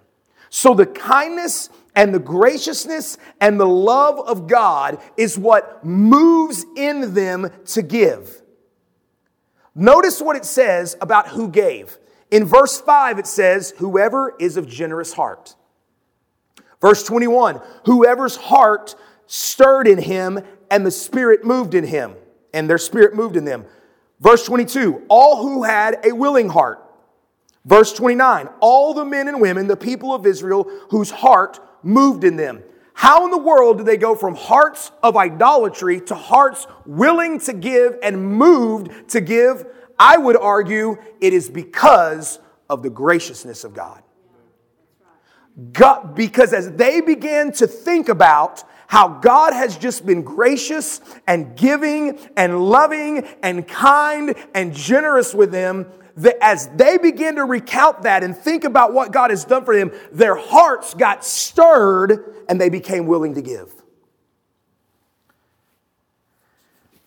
So 0.48 0.74
the 0.74 0.86
kindness 0.86 1.70
and 1.94 2.14
the 2.14 2.18
graciousness 2.18 3.18
and 3.40 3.58
the 3.58 3.68
love 3.68 4.18
of 4.18 4.46
God 4.46 5.00
is 5.16 5.38
what 5.38 5.84
moves 5.84 6.64
in 6.76 7.14
them 7.14 7.50
to 7.66 7.82
give. 7.82 8.42
Notice 9.74 10.20
what 10.20 10.36
it 10.36 10.44
says 10.44 10.96
about 11.00 11.28
who 11.28 11.48
gave. 11.48 11.98
In 12.30 12.44
verse 12.44 12.80
5, 12.80 13.18
it 13.18 13.26
says, 13.26 13.72
Whoever 13.78 14.34
is 14.38 14.56
of 14.56 14.68
generous 14.68 15.12
heart. 15.12 15.54
Verse 16.80 17.02
21, 17.04 17.60
whoever's 17.84 18.36
heart 18.36 18.94
stirred 19.32 19.86
in 19.86 19.98
him 19.98 20.40
and 20.72 20.84
the 20.84 20.90
Spirit 20.90 21.44
moved 21.44 21.74
in 21.74 21.84
him, 21.84 22.14
and 22.52 22.68
their 22.68 22.78
spirit 22.78 23.14
moved 23.14 23.36
in 23.36 23.44
them. 23.44 23.64
Verse 24.18 24.44
22, 24.44 25.04
all 25.08 25.40
who 25.40 25.62
had 25.62 26.04
a 26.04 26.12
willing 26.12 26.48
heart. 26.48 26.84
Verse 27.64 27.92
29, 27.92 28.48
all 28.60 28.92
the 28.92 29.04
men 29.04 29.28
and 29.28 29.40
women, 29.40 29.68
the 29.68 29.76
people 29.76 30.12
of 30.12 30.26
Israel, 30.26 30.68
whose 30.90 31.10
heart 31.10 31.60
moved 31.84 32.24
in 32.24 32.36
them. 32.36 32.62
How 32.92 33.24
in 33.24 33.30
the 33.30 33.38
world 33.38 33.78
did 33.78 33.86
they 33.86 33.96
go 33.96 34.16
from 34.16 34.34
hearts 34.34 34.90
of 35.02 35.16
idolatry 35.16 36.00
to 36.02 36.14
hearts 36.16 36.66
willing 36.84 37.38
to 37.40 37.52
give 37.52 37.98
and 38.02 38.34
moved 38.36 39.10
to 39.10 39.20
give? 39.20 39.64
I 39.98 40.18
would 40.18 40.36
argue 40.36 40.96
it 41.20 41.32
is 41.32 41.48
because 41.48 42.40
of 42.68 42.82
the 42.82 42.90
graciousness 42.90 43.62
of 43.62 43.74
God. 43.74 44.02
God, 45.72 46.14
because 46.14 46.52
as 46.52 46.72
they 46.72 47.00
began 47.00 47.52
to 47.52 47.66
think 47.66 48.08
about 48.08 48.64
how 48.90 49.06
God 49.06 49.52
has 49.52 49.78
just 49.78 50.04
been 50.04 50.22
gracious 50.22 51.00
and 51.28 51.56
giving 51.56 52.18
and 52.36 52.58
loving 52.68 53.24
and 53.40 53.66
kind 53.68 54.34
and 54.52 54.74
generous 54.74 55.32
with 55.32 55.52
them, 55.52 55.86
that 56.16 56.36
as 56.42 56.66
they 56.74 56.98
began 56.98 57.36
to 57.36 57.44
recount 57.44 58.02
that 58.02 58.24
and 58.24 58.36
think 58.36 58.64
about 58.64 58.92
what 58.92 59.12
God 59.12 59.30
has 59.30 59.44
done 59.44 59.64
for 59.64 59.76
them, 59.76 59.92
their 60.10 60.34
hearts 60.34 60.94
got 60.94 61.24
stirred 61.24 62.34
and 62.48 62.60
they 62.60 62.68
became 62.68 63.06
willing 63.06 63.34
to 63.34 63.42
give. 63.42 63.72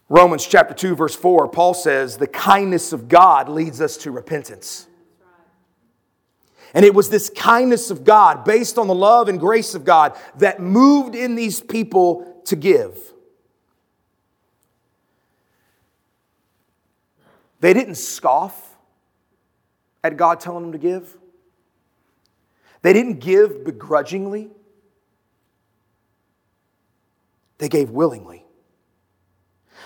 Romans 0.08 0.48
chapter 0.48 0.74
2, 0.74 0.96
verse 0.96 1.18
4, 1.18 1.50
Paul 1.50 1.74
says, 1.74 2.16
The 2.16 2.28
kindness 2.28 2.94
of 2.94 3.10
God 3.10 3.50
leads 3.50 3.82
us 3.82 3.98
to 3.98 4.12
repentance. 4.12 4.88
And 6.74 6.84
it 6.84 6.94
was 6.94 7.10
this 7.10 7.30
kindness 7.30 7.92
of 7.92 8.04
God, 8.04 8.44
based 8.44 8.78
on 8.78 8.88
the 8.88 8.96
love 8.96 9.28
and 9.28 9.40
grace 9.40 9.76
of 9.76 9.86
God, 9.86 10.18
that 10.38 10.60
moved 10.60 11.14
in 11.14 11.36
these 11.36 11.62
people 11.62 12.42
to 12.46 12.56
give. 12.56 12.98
They 17.60 17.74
didn't 17.74 17.96
scoff 17.96 18.76
at 20.04 20.18
God 20.18 20.40
telling 20.40 20.64
them 20.64 20.72
to 20.74 20.78
give, 20.78 21.16
they 22.82 22.92
didn't 22.92 23.20
give 23.20 23.64
begrudgingly, 23.64 24.50
they 27.60 27.70
gave 27.70 27.90
willingly. 27.92 28.46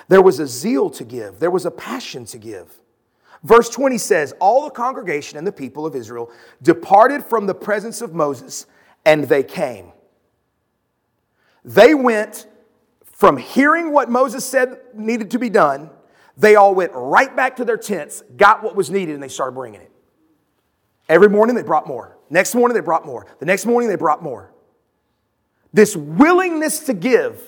There 0.07 0.21
was 0.21 0.39
a 0.39 0.47
zeal 0.47 0.89
to 0.91 1.03
give, 1.03 1.39
there 1.39 1.51
was 1.51 1.65
a 1.65 1.71
passion 1.71 2.25
to 2.25 2.37
give. 2.37 2.73
Verse 3.43 3.69
20 3.69 3.97
says, 3.97 4.33
All 4.39 4.63
the 4.63 4.71
congregation 4.71 5.37
and 5.37 5.45
the 5.45 5.51
people 5.51 5.85
of 5.85 5.95
Israel 5.95 6.31
departed 6.61 7.23
from 7.23 7.47
the 7.47 7.55
presence 7.55 8.01
of 8.01 8.13
Moses, 8.13 8.65
and 9.05 9.23
they 9.25 9.43
came. 9.43 9.91
They 11.63 11.93
went 11.93 12.47
from 13.17 13.37
hearing 13.37 13.91
what 13.91 14.11
Moses 14.11 14.45
said 14.45 14.79
needed 14.93 15.31
to 15.31 15.39
be 15.39 15.49
done, 15.49 15.89
they 16.37 16.55
all 16.55 16.75
went 16.75 16.91
right 16.93 17.35
back 17.35 17.55
to 17.55 17.65
their 17.65 17.77
tents, 17.77 18.21
got 18.35 18.61
what 18.61 18.75
was 18.75 18.91
needed, 18.91 19.15
and 19.15 19.23
they 19.23 19.27
started 19.27 19.53
bringing 19.53 19.81
it. 19.81 19.91
Every 21.09 21.27
morning 21.27 21.55
they 21.55 21.63
brought 21.63 21.87
more. 21.87 22.15
Next 22.29 22.53
morning 22.53 22.75
they 22.75 22.81
brought 22.81 23.07
more. 23.07 23.25
The 23.39 23.47
next 23.47 23.65
morning 23.65 23.89
they 23.89 23.95
brought 23.95 24.21
more. 24.21 24.53
This 25.73 25.95
willingness 25.95 26.81
to 26.81 26.93
give, 26.93 27.41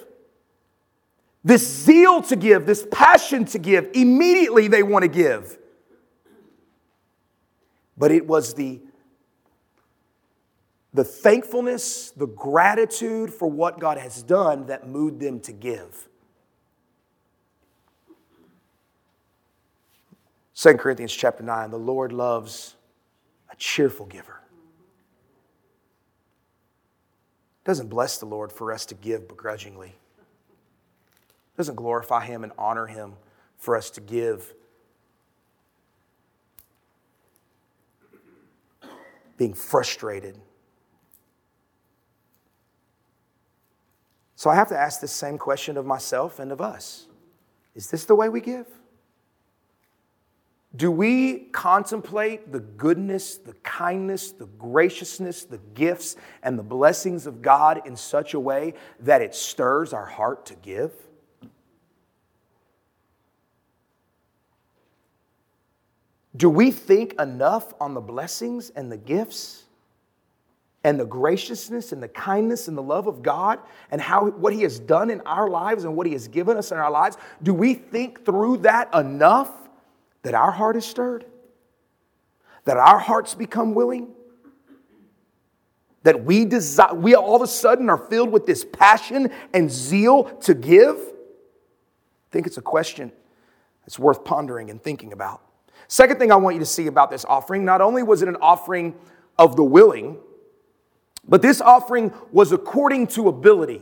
this 1.44 1.68
zeal 1.68 2.24
to 2.24 2.36
give, 2.36 2.66
this 2.66 2.88
passion 2.92 3.46
to 3.46 3.60
give, 3.60 3.90
immediately 3.94 4.70
they 4.70 4.82
want 4.82 5.04
to 5.04 5.08
give 5.08 5.59
but 8.00 8.12
it 8.12 8.26
was 8.26 8.54
the, 8.54 8.80
the 10.94 11.04
thankfulness, 11.04 12.12
the 12.12 12.26
gratitude 12.26 13.32
for 13.32 13.48
what 13.48 13.80
God 13.80 13.98
has 13.98 14.24
done 14.24 14.68
that 14.68 14.88
moved 14.88 15.20
them 15.20 15.42
to 15.42 15.52
give. 15.52 16.08
2 20.56 20.74
Corinthians 20.76 21.14
chapter 21.14 21.44
9 21.44 21.70
the 21.72 21.78
Lord 21.78 22.12
loves 22.12 22.76
a 23.52 23.56
cheerful 23.58 24.06
giver. 24.06 24.42
Doesn't 27.66 27.90
bless 27.90 28.18
the 28.18 28.26
Lord 28.26 28.52
for 28.52 28.74
us 28.74 28.86
to 28.88 28.96
give 28.96 29.28
begrudgingly. 29.28 29.96
Doesn't 31.56 31.76
glorify 31.76 32.26
him 32.26 32.44
and 32.44 32.54
honor 32.58 32.88
him 32.88 33.14
for 33.58 33.76
us 33.76 33.90
to 33.92 34.02
give 34.02 34.54
being 39.40 39.54
frustrated. 39.54 40.38
So 44.36 44.50
I 44.50 44.56
have 44.56 44.68
to 44.68 44.78
ask 44.78 45.00
this 45.00 45.14
same 45.14 45.38
question 45.38 45.78
of 45.78 45.86
myself 45.86 46.40
and 46.40 46.52
of 46.52 46.62
us 46.62 47.08
Is 47.74 47.90
this 47.90 48.06
the 48.06 48.14
way 48.14 48.30
we 48.30 48.42
give? 48.42 48.68
Do 50.76 50.92
we 50.92 51.46
contemplate 51.52 52.52
the 52.52 52.60
goodness, 52.60 53.38
the 53.38 53.54
kindness, 53.64 54.32
the 54.32 54.46
graciousness, 54.46 55.46
the 55.46 55.58
gifts, 55.74 56.16
and 56.44 56.60
the 56.60 56.64
blessings 56.64 57.26
of 57.26 57.42
God 57.42 57.82
in 57.88 57.96
such 57.96 58.36
a 58.36 58.40
way 58.40 58.76
that 59.00 59.24
it 59.24 59.34
stirs 59.34 59.94
our 59.94 60.06
heart 60.06 60.46
to 60.48 60.56
give? 60.56 60.92
Do 66.40 66.50
we 66.50 66.72
think 66.72 67.20
enough 67.20 67.74
on 67.82 67.94
the 67.94 68.00
blessings 68.00 68.70
and 68.70 68.90
the 68.90 68.96
gifts 68.96 69.66
and 70.86 70.98
the 70.98 71.06
graciousness 71.06 71.92
and 71.92 72.02
the 72.02 72.08
kindness 72.08 72.70
and 72.70 72.78
the 72.78 72.82
love 72.82 73.08
of 73.08 73.22
God 73.22 73.60
and 73.92 74.00
how 74.00 74.30
what 74.30 74.54
He 74.54 74.62
has 74.62 74.80
done 74.80 75.10
in 75.10 75.20
our 75.26 75.50
lives 75.50 75.84
and 75.84 75.98
what 75.98 76.08
He 76.08 76.14
has 76.14 76.30
given 76.30 76.56
us 76.56 76.72
in 76.72 76.78
our 76.78 76.90
lives? 76.90 77.18
Do 77.44 77.54
we 77.54 77.74
think 77.74 78.24
through 78.24 78.60
that 78.60 78.88
enough 78.96 79.52
that 80.22 80.34
our 80.34 80.50
heart 80.50 80.78
is 80.78 80.86
stirred? 80.86 81.26
That 82.64 82.78
our 82.78 83.00
hearts 83.00 83.36
become 83.36 83.74
willing? 83.74 84.08
That 86.04 86.24
we 86.24 86.46
desire, 86.46 86.94
we 86.94 87.16
all 87.16 87.36
of 87.36 87.42
a 87.42 87.48
sudden 87.48 87.90
are 87.90 87.98
filled 87.98 88.32
with 88.32 88.46
this 88.46 88.64
passion 88.64 89.30
and 89.54 89.70
zeal 89.70 90.24
to 90.24 90.54
give? 90.54 90.96
I 90.96 92.32
think 92.32 92.48
it's 92.48 92.58
a 92.58 92.62
question 92.62 93.12
that's 93.82 94.00
worth 94.00 94.24
pondering 94.24 94.70
and 94.70 94.82
thinking 94.82 95.12
about. 95.12 95.42
Second 95.90 96.20
thing 96.20 96.32
I 96.32 96.36
want 96.36 96.56
you 96.56 96.60
to 96.60 96.68
see 96.68 96.86
about 96.86 97.10
this 97.10 97.26
offering 97.26 97.66
not 97.66 97.82
only 97.82 98.04
was 98.04 98.22
it 98.22 98.30
an 98.30 98.38
offering 98.42 98.94
of 99.40 99.56
the 99.56 99.64
willing, 99.64 100.20
but 101.28 101.42
this 101.42 101.62
offering 101.62 102.14
was 102.32 102.52
according 102.52 103.08
to 103.08 103.28
ability. 103.28 103.82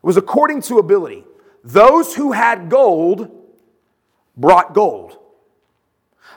was 0.00 0.16
according 0.16 0.62
to 0.62 0.78
ability. 0.78 1.24
Those 1.64 2.14
who 2.14 2.30
had 2.30 2.70
gold 2.70 3.28
brought 4.36 4.74
gold. 4.74 5.18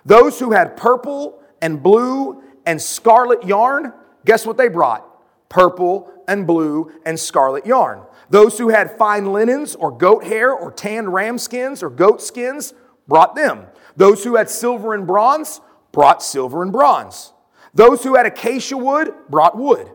Those 0.04 0.40
who 0.40 0.52
had 0.52 0.76
purple 0.78 1.40
and 1.62 1.84
blue 1.84 2.42
and 2.66 2.82
scarlet 2.82 3.44
yarn, 3.44 3.94
guess 4.26 4.48
what 4.48 4.58
they 4.58 4.68
brought? 4.68 5.06
Purple 5.48 6.12
and 6.28 6.48
blue 6.48 6.92
and 7.06 7.20
scarlet 7.20 7.68
yarn. 7.68 8.02
Those 8.32 8.58
who 8.58 8.70
had 8.70 8.98
fine 8.98 9.32
linens 9.32 9.76
or 9.76 9.92
goat 9.92 10.24
hair 10.24 10.52
or 10.52 10.72
tanned 10.72 11.14
ram 11.14 11.38
skins 11.38 11.84
or 11.84 11.92
goat 11.92 12.20
skins 12.20 12.74
brought 13.08 13.36
them. 13.36 13.68
Those 13.98 14.24
who 14.24 14.36
had 14.36 14.50
silver 14.50 14.94
and 14.94 15.06
bronze 15.06 15.60
brought 15.92 16.24
silver 16.24 16.62
and 16.62 16.72
bronze. 16.72 17.34
Those 17.74 18.04
who 18.04 18.16
had 18.16 18.26
acacia 18.26 18.78
wood 18.78 19.14
brought 19.30 19.58
wood. 19.58 19.92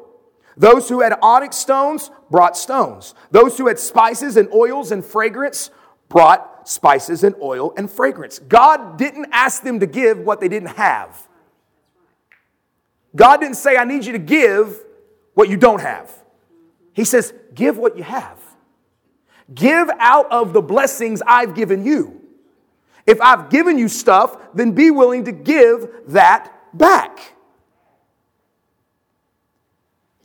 Those 0.57 0.89
who 0.89 1.01
had 1.01 1.19
onyx 1.23 1.57
stones 1.57 2.11
brought 2.31 2.57
stones. 2.57 3.15
Those 3.31 3.57
who 3.57 3.69
had 3.69 3.79
spices 3.79 4.37
and 4.37 4.53
oils 4.53 4.93
and 4.93 5.05
fragrance 5.05 5.71
brought 6.09 6.69
spices 6.69 7.25
and 7.25 7.35
oil 7.41 7.73
and 7.77 7.91
fragrance. 7.91 8.39
God 8.41 8.99
didn't 8.99 9.29
ask 9.33 9.63
them 9.63 9.81
to 9.81 9.87
give 9.87 10.19
what 10.19 10.41
they 10.41 10.49
didn't 10.49 10.77
have. 10.77 11.29
God 13.15 13.39
didn't 13.39 13.57
say, 13.57 13.77
I 13.77 13.85
need 13.85 14.05
you 14.05 14.13
to 14.13 14.19
give 14.19 14.83
what 15.35 15.49
you 15.49 15.57
don't 15.57 15.81
have. 15.81 16.13
He 16.93 17.05
says, 17.05 17.33
give 17.55 17.79
what 17.79 17.97
you 17.97 18.03
have. 18.03 18.39
Give 19.55 19.91
out 19.99 20.31
of 20.31 20.53
the 20.53 20.63
blessings 20.63 21.23
I've 21.27 21.55
given 21.55 21.85
you. 21.85 22.22
If 23.07 23.21
I've 23.21 23.51
given 23.51 23.79
you 23.79 23.89
stuff, 23.89 24.37
then 24.55 24.73
be 24.73 24.91
willing 24.91 25.25
to 25.25 25.33
give 25.33 25.89
that 26.09 26.53
back. 26.73 27.35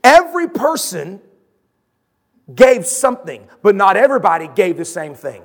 Every 0.03 0.47
person 0.47 1.21
gave 2.53 2.85
something, 2.85 3.47
but 3.61 3.75
not 3.75 3.97
everybody 3.97 4.47
gave 4.47 4.77
the 4.77 4.85
same 4.85 5.15
thing. 5.15 5.43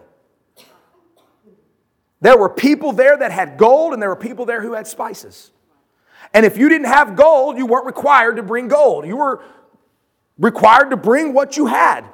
There 2.21 2.39
were 2.39 2.49
people 2.49 2.93
there 2.93 3.17
that 3.17 3.33
had 3.33 3.59
gold, 3.59 3.93
and 3.93 4.01
there 4.01 4.09
were 4.09 4.17
people 4.17 4.47
there 4.47 4.63
who 4.63 4.75
had 4.75 4.87
spices. 4.87 5.51
And 6.33 6.47
if 6.47 6.57
you 6.57 6.69
didn't 6.69 6.87
have 6.87 7.17
gold, 7.17 7.59
you 7.59 7.67
weren't 7.67 7.87
required 7.87 8.37
to 8.37 8.43
bring 8.43 8.69
gold. 8.69 9.07
You 9.07 9.17
were 9.17 9.43
required 10.39 10.91
to 10.91 10.97
bring 10.97 11.35
what 11.35 11.57
you 11.57 11.67
had. 11.67 12.05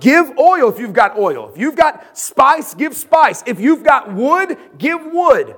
Give 0.00 0.38
oil 0.38 0.68
if 0.68 0.78
you've 0.78 0.92
got 0.92 1.18
oil. 1.18 1.50
If 1.50 1.58
you've 1.58 1.76
got 1.76 2.16
spice, 2.16 2.74
give 2.74 2.94
spice. 2.96 3.42
If 3.46 3.60
you've 3.60 3.82
got 3.82 4.12
wood, 4.12 4.56
give 4.78 5.00
wood. 5.04 5.56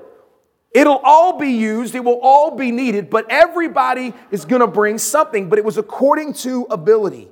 It'll 0.72 1.00
all 1.02 1.38
be 1.38 1.50
used, 1.50 1.94
it 1.94 2.04
will 2.04 2.20
all 2.22 2.56
be 2.56 2.70
needed, 2.70 3.10
but 3.10 3.26
everybody 3.28 4.14
is 4.30 4.44
going 4.44 4.60
to 4.60 4.68
bring 4.68 4.99
something, 4.99 5.49
but 5.49 5.58
it 5.58 5.64
was 5.64 5.78
according 5.78 6.34
to 6.34 6.66
ability. 6.70 7.28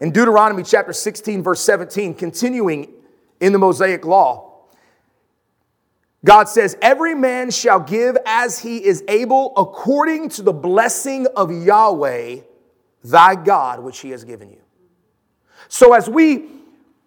In 0.00 0.12
Deuteronomy 0.12 0.62
chapter 0.62 0.92
16, 0.92 1.42
verse 1.42 1.60
17, 1.60 2.14
continuing 2.14 2.92
in 3.40 3.52
the 3.52 3.58
Mosaic 3.58 4.04
law, 4.04 4.48
God 6.24 6.48
says, 6.48 6.76
Every 6.82 7.14
man 7.14 7.50
shall 7.50 7.80
give 7.80 8.16
as 8.26 8.58
he 8.58 8.84
is 8.84 9.02
able 9.08 9.52
according 9.56 10.28
to 10.30 10.42
the 10.42 10.52
blessing 10.52 11.26
of 11.36 11.50
Yahweh, 11.50 12.40
thy 13.02 13.34
God, 13.34 13.80
which 13.80 14.00
he 14.00 14.10
has 14.10 14.24
given 14.24 14.50
you. 14.50 14.60
So 15.66 15.92
as 15.92 16.08
we 16.08 16.44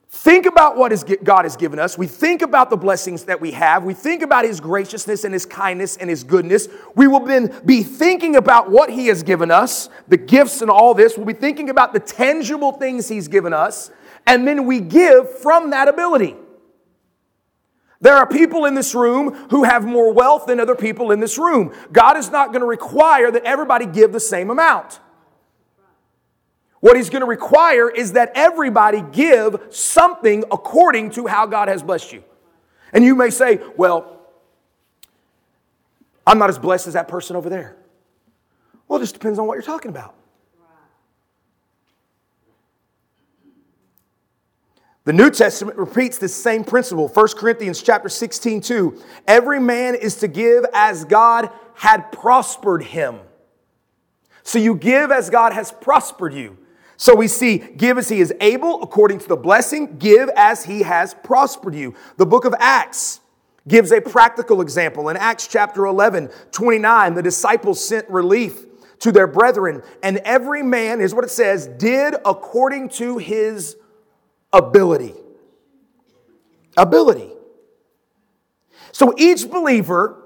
think 0.10 0.46
about 0.46 0.76
what 0.76 0.92
is 0.92 1.06
God 1.24 1.46
has 1.46 1.56
given 1.56 1.80
us, 1.80 1.98
we 1.98 2.06
think 2.06 2.42
about 2.42 2.70
the 2.70 2.76
blessings 2.76 3.24
that 3.26 3.40
we 3.40 3.52
have, 3.52 3.84
we 3.84 3.94
think 3.94 4.22
about 4.22 4.44
his 4.44 4.60
graciousness 4.60 5.24
and 5.24 5.34
his 5.34 5.46
kindness 5.46 5.96
and 5.96 6.10
his 6.10 6.26
goodness, 6.26 6.68
we 6.96 7.08
will 7.08 7.22
then 7.22 7.62
be 7.66 7.82
thinking 7.82 8.36
about 8.36 8.70
what 8.70 8.90
he 8.90 9.08
has 9.08 9.24
given 9.24 9.52
us, 9.52 9.90
the 10.10 10.18
gifts 10.18 10.62
and 10.62 10.70
all 10.70 10.94
this, 10.94 11.16
we'll 11.16 11.26
be 11.26 11.34
thinking 11.34 11.70
about 11.70 11.94
the 11.94 12.00
tangible 12.00 12.74
things 12.74 13.08
he's 13.08 13.30
given 13.30 13.54
us, 13.54 13.90
and 14.28 14.46
then 14.46 14.66
we 14.66 14.82
give 14.82 15.40
from 15.40 15.70
that 15.70 15.88
ability. 15.88 16.36
There 18.02 18.16
are 18.16 18.28
people 18.28 18.66
in 18.66 18.74
this 18.74 18.94
room 18.96 19.34
who 19.52 19.64
have 19.64 19.86
more 19.86 20.12
wealth 20.12 20.48
than 20.48 20.60
other 20.60 20.76
people 20.76 21.12
in 21.12 21.20
this 21.20 21.38
room. 21.38 21.74
God 21.92 22.18
is 22.18 22.32
not 22.32 22.48
going 22.48 22.62
to 22.62 22.66
require 22.66 23.32
that 23.32 23.46
everybody 23.46 23.86
give 23.86 24.12
the 24.12 24.20
same 24.20 24.50
amount. 24.50 25.00
What 26.82 26.98
he's 26.98 27.10
going 27.10 27.22
to 27.22 27.28
require 27.28 27.90
is 27.90 28.14
that 28.14 28.32
everybody 28.36 29.02
give 29.12 29.68
something 29.70 30.44
according 30.52 31.12
to 31.12 31.28
how 31.28 31.46
God 31.46 31.68
has 31.68 31.82
blessed 31.82 32.12
you. 32.12 32.24
And 32.92 33.04
you 33.04 33.16
may 33.16 33.30
say, 33.30 33.62
well, 33.78 34.20
I'm 36.26 36.38
not 36.38 36.50
as 36.50 36.60
blessed 36.60 36.88
as 36.88 36.94
that 36.94 37.08
person 37.08 37.36
over 37.36 37.50
there. 37.50 37.78
Well, 38.88 39.00
it 39.00 39.04
just 39.04 39.14
depends 39.14 39.40
on 39.40 39.48
what 39.48 39.54
you're 39.54 39.62
talking 39.62 39.90
about. 39.90 40.16
The 45.04 45.14
New 45.14 45.32
Testament 45.32 45.78
repeats 45.78 46.18
this 46.18 46.36
same 46.36 46.64
principle. 46.64 47.08
1 47.08 47.28
Corinthians 47.30 47.82
chapter 47.82 48.10
16, 48.10 48.62
2. 48.62 49.02
Every 49.28 49.60
man 49.60 49.96
is 49.96 50.16
to 50.18 50.28
give 50.28 50.66
as 50.74 51.06
God 51.06 51.50
had 51.74 52.12
prospered 52.12 52.84
him. 52.84 53.20
So 54.44 54.60
you 54.60 54.76
give 54.76 55.12
as 55.12 55.30
God 55.30 55.54
has 55.54 55.72
prospered 55.72 56.34
you. 56.34 56.58
So 57.02 57.16
we 57.16 57.28
see, 57.28 57.58
give 57.58 57.98
as 57.98 58.10
he 58.10 58.22
is 58.22 58.32
able, 58.40 58.84
according 58.84 59.18
to 59.22 59.28
the 59.28 59.36
blessing, 59.36 59.98
give 59.98 60.30
as 60.36 60.66
he 60.66 60.84
has 60.84 61.16
prospered 61.16 61.74
you. 61.74 61.96
The 62.18 62.28
book 62.28 62.46
of 62.46 62.54
Acts 62.60 63.22
gives 63.68 63.92
a 63.92 64.00
practical 64.00 64.62
example. 64.62 65.10
In 65.10 65.18
Acts 65.18 65.48
chapter 65.48 65.88
11, 65.88 66.30
29, 66.52 67.16
the 67.16 67.24
disciples 67.24 67.84
sent 67.84 68.08
relief 68.08 68.66
to 69.00 69.12
their 69.12 69.26
brethren, 69.26 69.82
and 70.04 70.18
every 70.18 70.62
man, 70.62 71.02
is 71.02 71.12
what 71.12 71.24
it 71.24 71.32
says, 71.32 71.66
did 71.66 72.14
according 72.24 72.90
to 72.90 73.18
his 73.18 73.78
ability. 74.54 75.16
Ability. 76.78 77.32
So 78.92 79.16
each 79.18 79.50
believer 79.50 80.21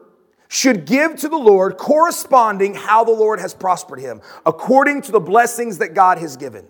should 0.48 0.86
give 0.86 1.16
to 1.18 1.30
the 1.30 1.38
Lord 1.38 1.78
corresponding 1.78 2.76
how 2.76 3.04
the 3.04 3.12
Lord 3.12 3.40
has 3.40 3.54
prospered 3.54 4.00
him, 4.00 4.22
according 4.46 5.02
to 5.04 5.12
the 5.12 5.20
blessings 5.20 5.80
that 5.80 5.94
God 5.94 6.18
has 6.20 6.38
given. 6.38 6.68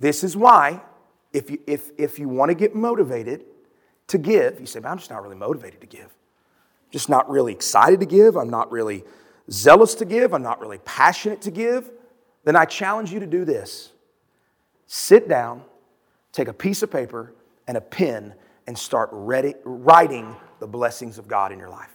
This 0.00 0.24
is 0.24 0.36
why, 0.36 0.82
if 1.32 1.50
you, 1.50 1.58
if, 1.66 1.90
if 1.98 2.18
you 2.18 2.28
want 2.28 2.50
to 2.50 2.54
get 2.54 2.74
motivated 2.74 3.44
to 4.08 4.18
give, 4.18 4.60
you 4.60 4.66
say, 4.66 4.80
I'm 4.84 4.98
just 4.98 5.10
not 5.10 5.22
really 5.22 5.36
motivated 5.36 5.80
to 5.80 5.86
give. 5.86 6.06
I'm 6.06 6.90
Just 6.90 7.08
not 7.08 7.30
really 7.30 7.52
excited 7.52 8.00
to 8.00 8.06
give. 8.06 8.36
I'm 8.36 8.50
not 8.50 8.70
really 8.70 9.04
zealous 9.50 9.94
to 9.96 10.04
give. 10.04 10.34
I'm 10.34 10.42
not 10.42 10.60
really 10.60 10.78
passionate 10.78 11.42
to 11.42 11.50
give. 11.50 11.90
Then 12.44 12.56
I 12.56 12.64
challenge 12.64 13.12
you 13.12 13.20
to 13.20 13.26
do 13.26 13.44
this 13.44 13.92
sit 14.86 15.28
down, 15.28 15.62
take 16.32 16.48
a 16.48 16.52
piece 16.52 16.82
of 16.82 16.90
paper 16.90 17.32
and 17.66 17.76
a 17.76 17.80
pen, 17.80 18.34
and 18.66 18.78
start 18.78 19.08
writing 19.12 20.36
the 20.60 20.66
blessings 20.66 21.18
of 21.18 21.26
God 21.26 21.52
in 21.52 21.58
your 21.58 21.70
life. 21.70 21.93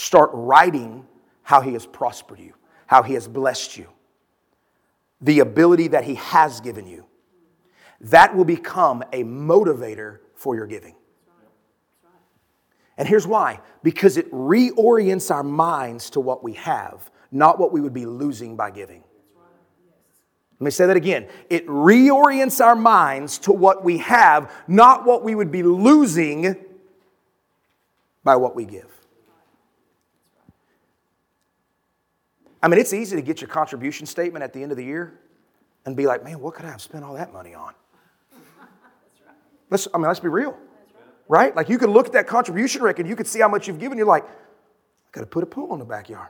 Start 0.00 0.30
writing 0.32 1.06
how 1.42 1.60
He 1.60 1.74
has 1.74 1.84
prospered 1.84 2.38
you, 2.38 2.54
how 2.86 3.02
He 3.02 3.12
has 3.12 3.28
blessed 3.28 3.76
you, 3.76 3.86
the 5.20 5.40
ability 5.40 5.88
that 5.88 6.04
He 6.04 6.14
has 6.14 6.62
given 6.62 6.86
you. 6.86 7.04
That 8.00 8.34
will 8.34 8.46
become 8.46 9.02
a 9.12 9.24
motivator 9.24 10.20
for 10.34 10.56
your 10.56 10.66
giving. 10.66 10.94
And 12.96 13.06
here's 13.06 13.26
why 13.26 13.60
because 13.82 14.16
it 14.16 14.32
reorients 14.32 15.30
our 15.30 15.42
minds 15.42 16.08
to 16.10 16.20
what 16.20 16.42
we 16.42 16.54
have, 16.54 17.10
not 17.30 17.58
what 17.58 17.70
we 17.70 17.82
would 17.82 17.92
be 17.92 18.06
losing 18.06 18.56
by 18.56 18.70
giving. 18.70 19.04
Let 20.60 20.64
me 20.64 20.70
say 20.70 20.86
that 20.86 20.96
again. 20.96 21.28
It 21.50 21.66
reorients 21.66 22.64
our 22.64 22.74
minds 22.74 23.36
to 23.40 23.52
what 23.52 23.84
we 23.84 23.98
have, 23.98 24.50
not 24.66 25.04
what 25.04 25.22
we 25.22 25.34
would 25.34 25.52
be 25.52 25.62
losing 25.62 26.56
by 28.24 28.36
what 28.36 28.56
we 28.56 28.64
give. 28.64 28.99
I 32.62 32.68
mean, 32.68 32.78
it's 32.78 32.92
easy 32.92 33.16
to 33.16 33.22
get 33.22 33.40
your 33.40 33.48
contribution 33.48 34.06
statement 34.06 34.42
at 34.42 34.52
the 34.52 34.62
end 34.62 34.70
of 34.70 34.76
the 34.76 34.84
year 34.84 35.18
and 35.86 35.96
be 35.96 36.06
like, 36.06 36.22
man, 36.22 36.40
what 36.40 36.54
could 36.54 36.66
I 36.66 36.70
have 36.70 36.82
spent 36.82 37.04
all 37.04 37.14
that 37.14 37.32
money 37.32 37.54
on? 37.54 37.72
Let's, 39.70 39.88
I 39.94 39.98
mean, 39.98 40.08
let's 40.08 40.20
be 40.20 40.28
real. 40.28 40.56
Right? 41.28 41.54
Like 41.54 41.68
you 41.68 41.78
could 41.78 41.90
look 41.90 42.06
at 42.06 42.12
that 42.12 42.26
contribution 42.26 42.82
record, 42.82 43.06
you 43.06 43.16
could 43.16 43.26
see 43.26 43.40
how 43.40 43.48
much 43.48 43.68
you've 43.68 43.78
given. 43.78 43.96
You're 43.96 44.06
like, 44.06 44.24
I 44.24 45.10
could 45.12 45.20
have 45.20 45.30
put 45.30 45.44
a 45.44 45.46
pool 45.46 45.72
in 45.72 45.78
the 45.78 45.84
backyard. 45.84 46.28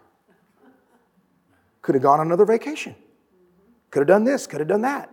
Could 1.82 1.94
have 1.94 2.02
gone 2.02 2.20
on 2.20 2.26
another 2.26 2.44
vacation. 2.44 2.94
Could 3.90 4.00
have 4.00 4.08
done 4.08 4.24
this, 4.24 4.46
could 4.46 4.60
have 4.60 4.68
done 4.68 4.82
that. 4.82 5.10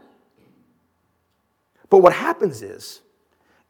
But 1.89 1.99
what 1.99 2.13
happens 2.13 2.62
is, 2.62 3.01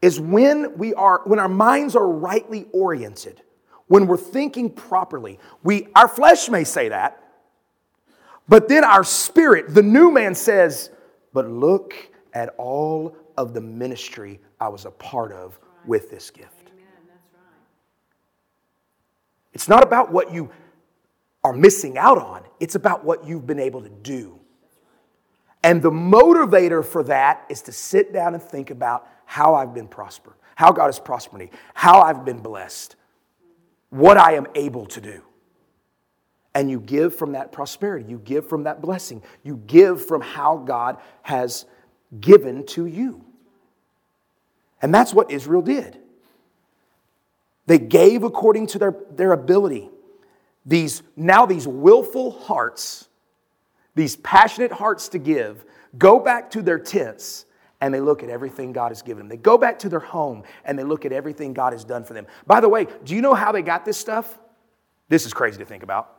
is 0.01 0.19
when 0.19 0.77
we 0.77 0.93
are, 0.95 1.21
when 1.25 1.39
our 1.39 1.47
minds 1.47 1.95
are 1.95 2.07
rightly 2.07 2.65
oriented, 2.71 3.41
when 3.88 4.07
we're 4.07 4.17
thinking 4.17 4.69
properly, 4.69 5.39
we, 5.63 5.88
our 5.95 6.07
flesh 6.07 6.49
may 6.49 6.63
say 6.63 6.89
that, 6.89 7.23
but 8.47 8.67
then 8.67 8.83
our 8.83 9.03
spirit, 9.03 9.73
the 9.73 9.83
new 9.83 10.12
man 10.12 10.36
says, 10.36 10.89
but 11.33 11.49
look 11.49 11.93
at 12.33 12.49
all 12.57 13.15
of 13.38 13.53
the 13.53 13.62
ministry 13.62 14.39
I 14.60 14.69
was 14.69 14.86
a 14.86 14.91
part 14.91 15.31
of 15.31 15.60
with 15.86 16.10
this 16.10 16.29
gift. 16.29 16.53
It's 19.53 19.67
not 19.67 19.83
about 19.83 20.12
what 20.12 20.31
you 20.31 20.51
are 21.43 21.53
missing 21.53 21.97
out 21.97 22.17
on, 22.17 22.43
it's 22.60 22.75
about 22.75 23.03
what 23.03 23.25
you've 23.25 23.47
been 23.47 23.60
able 23.60 23.81
to 23.81 23.89
do. 23.89 24.39
And 25.63 25.81
the 25.81 25.91
motivator 25.91 26.86
for 26.86 27.03
that 27.03 27.45
is 27.49 27.62
to 27.63 27.71
sit 27.71 28.13
down 28.13 28.33
and 28.33 28.43
think 28.43 28.69
about 28.69 29.07
how 29.25 29.55
I've 29.55 29.73
been 29.73 29.88
prospered, 29.88 30.36
how 30.55 30.71
God 30.71 30.86
has 30.86 30.99
prospered 30.99 31.39
me, 31.39 31.49
how 31.73 32.01
I've 32.01 32.23
been 32.23 32.39
blessed, 32.39 32.95
what 33.89 34.17
I 34.17 34.33
am 34.33 34.47
able 34.55 34.86
to 34.88 35.01
do. 35.01 35.23
And 36.57 36.71
you 36.71 36.79
give 36.79 37.15
from 37.15 37.33
that 37.33 37.51
prosperity, 37.51 38.09
you 38.09 38.17
give 38.17 38.49
from 38.49 38.63
that 38.63 38.81
blessing, 38.81 39.21
you 39.43 39.61
give 39.67 40.03
from 40.03 40.21
how 40.21 40.57
God 40.57 40.97
has 41.21 41.65
given 42.19 42.65
to 42.67 42.87
you. 42.87 43.23
And 44.81 44.91
that's 44.91 45.13
what 45.13 45.29
Israel 45.29 45.61
did. 45.61 45.99
They 47.67 47.77
gave 47.77 48.23
according 48.23 48.67
to 48.67 48.79
their, 48.79 48.95
their 49.11 49.33
ability. 49.33 49.91
These 50.65 51.03
now 51.15 51.45
these 51.45 51.67
willful 51.67 52.31
hearts 52.31 53.07
these 53.93 54.15
passionate 54.17 54.71
hearts 54.71 55.09
to 55.09 55.17
give, 55.17 55.65
go 55.97 56.19
back 56.19 56.51
to 56.51 56.61
their 56.61 56.79
tents 56.79 57.45
and 57.81 57.93
they 57.93 57.99
look 57.99 58.21
at 58.23 58.29
everything 58.29 58.71
God 58.71 58.89
has 58.89 59.01
given 59.01 59.23
them. 59.23 59.27
They 59.27 59.37
go 59.37 59.57
back 59.57 59.79
to 59.79 59.89
their 59.89 59.99
home 59.99 60.43
and 60.65 60.77
they 60.77 60.83
look 60.83 61.03
at 61.05 61.11
everything 61.11 61.53
God 61.53 61.73
has 61.73 61.83
done 61.83 62.03
for 62.03 62.13
them. 62.13 62.27
By 62.45 62.59
the 62.59 62.69
way, 62.69 62.87
do 63.03 63.15
you 63.15 63.21
know 63.21 63.33
how 63.33 63.51
they 63.51 63.63
got 63.63 63.85
this 63.85 63.97
stuff? 63.97 64.37
This 65.09 65.25
is 65.25 65.33
crazy 65.33 65.57
to 65.57 65.65
think 65.65 65.81
about. 65.83 66.16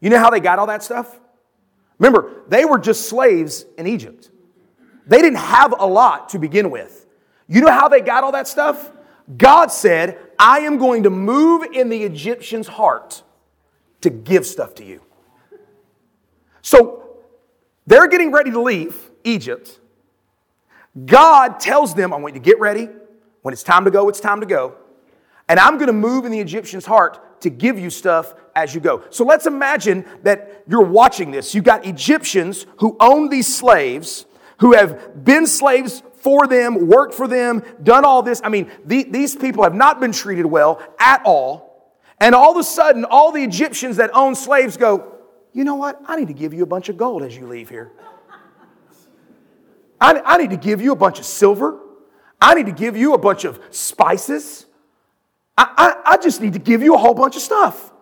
You 0.00 0.10
know 0.10 0.18
how 0.18 0.30
they 0.30 0.40
got 0.40 0.58
all 0.58 0.66
that 0.66 0.82
stuff? 0.82 1.18
Remember, 1.98 2.42
they 2.48 2.64
were 2.64 2.78
just 2.78 3.08
slaves 3.08 3.66
in 3.76 3.86
Egypt. 3.86 4.30
They 5.06 5.18
didn't 5.18 5.38
have 5.38 5.74
a 5.78 5.86
lot 5.86 6.30
to 6.30 6.38
begin 6.38 6.70
with. 6.70 7.06
You 7.46 7.60
know 7.60 7.70
how 7.70 7.88
they 7.88 8.00
got 8.00 8.24
all 8.24 8.32
that 8.32 8.48
stuff? 8.48 8.92
God 9.36 9.70
said, 9.70 10.18
I 10.38 10.60
am 10.60 10.78
going 10.78 11.02
to 11.02 11.10
move 11.10 11.62
in 11.72 11.88
the 11.88 12.02
Egyptian's 12.02 12.66
heart 12.66 13.22
to 14.00 14.10
give 14.10 14.46
stuff 14.46 14.74
to 14.76 14.84
you. 14.84 15.02
So 16.62 17.18
they're 17.86 18.08
getting 18.08 18.32
ready 18.32 18.50
to 18.50 18.60
leave 18.60 19.10
Egypt. 19.24 19.78
God 21.04 21.60
tells 21.60 21.94
them, 21.94 22.12
I 22.12 22.16
want 22.16 22.34
you 22.34 22.40
to 22.40 22.44
get 22.44 22.58
ready. 22.58 22.88
When 23.42 23.52
it's 23.52 23.62
time 23.62 23.84
to 23.84 23.90
go, 23.90 24.08
it's 24.08 24.20
time 24.20 24.40
to 24.40 24.46
go. 24.46 24.76
And 25.50 25.58
I'm 25.58 25.78
going 25.78 25.88
to 25.88 25.92
move 25.92 26.26
in 26.26 26.30
the 26.30 26.38
Egyptian's 26.38 26.86
heart 26.86 27.40
to 27.40 27.50
give 27.50 27.76
you 27.76 27.90
stuff 27.90 28.34
as 28.54 28.72
you 28.72 28.80
go. 28.80 29.02
So 29.10 29.24
let's 29.24 29.46
imagine 29.46 30.04
that 30.22 30.62
you're 30.68 30.84
watching 30.84 31.32
this. 31.32 31.56
You've 31.56 31.64
got 31.64 31.84
Egyptians 31.84 32.66
who 32.76 32.96
own 33.00 33.30
these 33.30 33.52
slaves, 33.52 34.26
who 34.58 34.74
have 34.74 35.24
been 35.24 35.48
slaves 35.48 36.04
for 36.18 36.46
them, 36.46 36.86
worked 36.86 37.14
for 37.14 37.26
them, 37.26 37.64
done 37.82 38.04
all 38.04 38.22
this. 38.22 38.40
I 38.44 38.48
mean, 38.48 38.70
the, 38.84 39.02
these 39.02 39.34
people 39.34 39.64
have 39.64 39.74
not 39.74 39.98
been 39.98 40.12
treated 40.12 40.46
well 40.46 40.80
at 41.00 41.20
all. 41.24 41.96
And 42.20 42.32
all 42.32 42.52
of 42.52 42.56
a 42.56 42.62
sudden, 42.62 43.04
all 43.04 43.32
the 43.32 43.42
Egyptians 43.42 43.96
that 43.96 44.10
own 44.14 44.36
slaves 44.36 44.76
go, 44.76 45.16
you 45.52 45.64
know 45.64 45.74
what? 45.74 46.00
I 46.06 46.14
need 46.14 46.28
to 46.28 46.34
give 46.34 46.54
you 46.54 46.62
a 46.62 46.66
bunch 46.66 46.88
of 46.88 46.96
gold 46.96 47.24
as 47.24 47.36
you 47.36 47.48
leave 47.48 47.68
here. 47.68 47.90
I, 50.00 50.22
I 50.24 50.36
need 50.36 50.50
to 50.50 50.56
give 50.56 50.80
you 50.80 50.92
a 50.92 50.96
bunch 50.96 51.18
of 51.18 51.24
silver. 51.24 51.80
I 52.40 52.54
need 52.54 52.66
to 52.66 52.72
give 52.72 52.96
you 52.96 53.14
a 53.14 53.18
bunch 53.18 53.44
of 53.44 53.60
spices. 53.70 54.66
I, 55.56 55.94
I, 56.06 56.12
I 56.12 56.16
just 56.16 56.40
need 56.40 56.54
to 56.54 56.58
give 56.58 56.82
you 56.82 56.94
a 56.94 56.98
whole 56.98 57.14
bunch 57.14 57.36
of 57.36 57.42
stuff. 57.42 57.92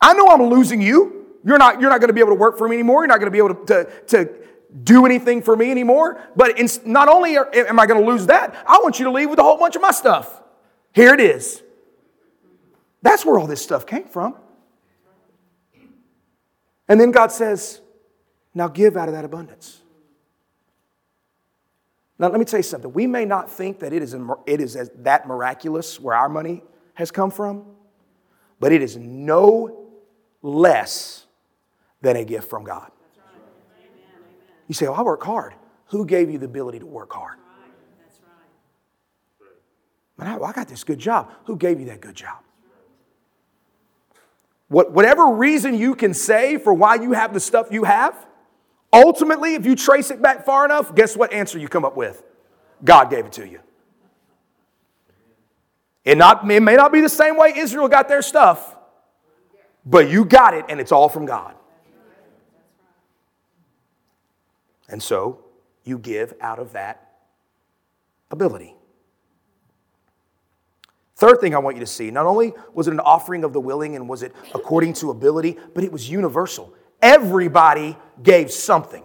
I 0.00 0.14
know 0.14 0.28
I'm 0.28 0.42
losing 0.42 0.80
you. 0.80 1.26
You're 1.44 1.58
not, 1.58 1.80
you're 1.80 1.90
not 1.90 2.00
going 2.00 2.08
to 2.08 2.14
be 2.14 2.20
able 2.20 2.32
to 2.32 2.38
work 2.38 2.58
for 2.58 2.68
me 2.68 2.76
anymore. 2.76 3.02
You're 3.02 3.08
not 3.08 3.20
going 3.20 3.26
to 3.26 3.30
be 3.30 3.38
able 3.38 3.54
to, 3.54 3.64
to, 3.66 3.90
to 4.08 4.34
do 4.84 5.06
anything 5.06 5.42
for 5.42 5.56
me 5.56 5.70
anymore. 5.70 6.20
But 6.36 6.58
in, 6.58 6.68
not 6.84 7.08
only 7.08 7.36
are, 7.36 7.48
am 7.54 7.80
I 7.80 7.86
going 7.86 8.00
to 8.00 8.06
lose 8.06 8.26
that, 8.26 8.54
I 8.66 8.78
want 8.82 8.98
you 8.98 9.06
to 9.06 9.10
leave 9.10 9.30
with 9.30 9.38
a 9.38 9.42
whole 9.42 9.58
bunch 9.58 9.76
of 9.76 9.82
my 9.82 9.90
stuff. 9.90 10.42
Here 10.92 11.14
it 11.14 11.20
is. 11.20 11.62
That's 13.02 13.24
where 13.24 13.38
all 13.38 13.46
this 13.46 13.62
stuff 13.62 13.86
came 13.86 14.04
from. 14.08 14.34
And 16.88 17.00
then 17.00 17.10
God 17.10 17.30
says, 17.30 17.80
Now 18.54 18.68
give 18.68 18.96
out 18.96 19.08
of 19.08 19.14
that 19.14 19.24
abundance. 19.24 19.82
Now, 22.18 22.28
let 22.28 22.38
me 22.38 22.44
tell 22.44 22.58
you 22.58 22.64
something. 22.64 22.92
We 22.92 23.06
may 23.06 23.24
not 23.24 23.50
think 23.50 23.78
that 23.80 23.92
it 23.92 24.02
is, 24.02 24.14
it 24.46 24.60
is 24.60 24.90
that 24.96 25.28
miraculous 25.28 26.00
where 26.00 26.16
our 26.16 26.28
money 26.28 26.64
has 26.94 27.10
come 27.10 27.30
from, 27.30 27.64
but 28.58 28.72
it 28.72 28.82
is 28.82 28.96
no 28.96 29.88
less 30.42 31.26
than 32.00 32.16
a 32.16 32.24
gift 32.24 32.48
from 32.50 32.64
God. 32.64 32.90
You 34.66 34.74
say, 34.74 34.86
Oh, 34.86 34.92
I 34.92 35.02
work 35.02 35.22
hard. 35.22 35.54
Who 35.86 36.04
gave 36.04 36.30
you 36.30 36.38
the 36.38 36.46
ability 36.46 36.80
to 36.80 36.86
work 36.86 37.12
hard? 37.12 37.38
Man, 40.18 40.28
I, 40.28 40.44
I 40.44 40.52
got 40.52 40.68
this 40.68 40.84
good 40.84 40.98
job. 40.98 41.30
Who 41.44 41.56
gave 41.56 41.78
you 41.78 41.86
that 41.86 42.00
good 42.00 42.16
job? 42.16 42.38
What, 44.66 44.92
whatever 44.92 45.28
reason 45.28 45.74
you 45.74 45.94
can 45.94 46.12
say 46.12 46.58
for 46.58 46.74
why 46.74 46.96
you 46.96 47.12
have 47.12 47.32
the 47.32 47.40
stuff 47.40 47.68
you 47.70 47.84
have, 47.84 48.26
ultimately, 48.92 49.54
if 49.54 49.66
you 49.66 49.76
trace 49.76 50.10
it 50.10 50.22
back 50.22 50.44
far 50.44 50.64
enough, 50.64 50.94
guess 50.94 51.16
what 51.16 51.32
answer 51.32 51.58
you 51.58 51.68
come 51.68 51.84
up 51.84 51.96
with? 51.96 52.22
God 52.84 53.10
gave 53.10 53.26
it 53.26 53.32
to 53.32 53.46
you. 53.46 53.60
It, 56.04 56.16
not, 56.16 56.50
it 56.50 56.60
may 56.60 56.76
not 56.76 56.92
be 56.92 57.00
the 57.00 57.08
same 57.08 57.36
way 57.36 57.52
Israel 57.56 57.88
got 57.88 58.08
their 58.08 58.22
stuff, 58.22 58.76
but 59.84 60.08
you 60.08 60.24
got 60.24 60.54
it 60.54 60.64
and 60.68 60.80
it's 60.80 60.92
all 60.92 61.08
from 61.08 61.26
God. 61.26 61.54
And 64.88 65.02
so 65.02 65.44
you 65.84 65.98
give 65.98 66.32
out 66.40 66.58
of 66.58 66.72
that 66.72 67.18
ability. 68.30 68.74
Third 71.16 71.40
thing 71.40 71.54
I 71.54 71.58
want 71.58 71.76
you 71.76 71.80
to 71.80 71.86
see 71.86 72.10
not 72.10 72.26
only 72.26 72.54
was 72.72 72.86
it 72.86 72.92
an 72.92 73.00
offering 73.00 73.42
of 73.42 73.52
the 73.52 73.60
willing 73.60 73.96
and 73.96 74.08
was 74.08 74.22
it 74.22 74.32
according 74.54 74.92
to 74.94 75.10
ability, 75.10 75.58
but 75.74 75.82
it 75.82 75.90
was 75.90 76.08
universal. 76.08 76.72
Everybody 77.00 77.96
gave 78.22 78.50
something. 78.50 79.04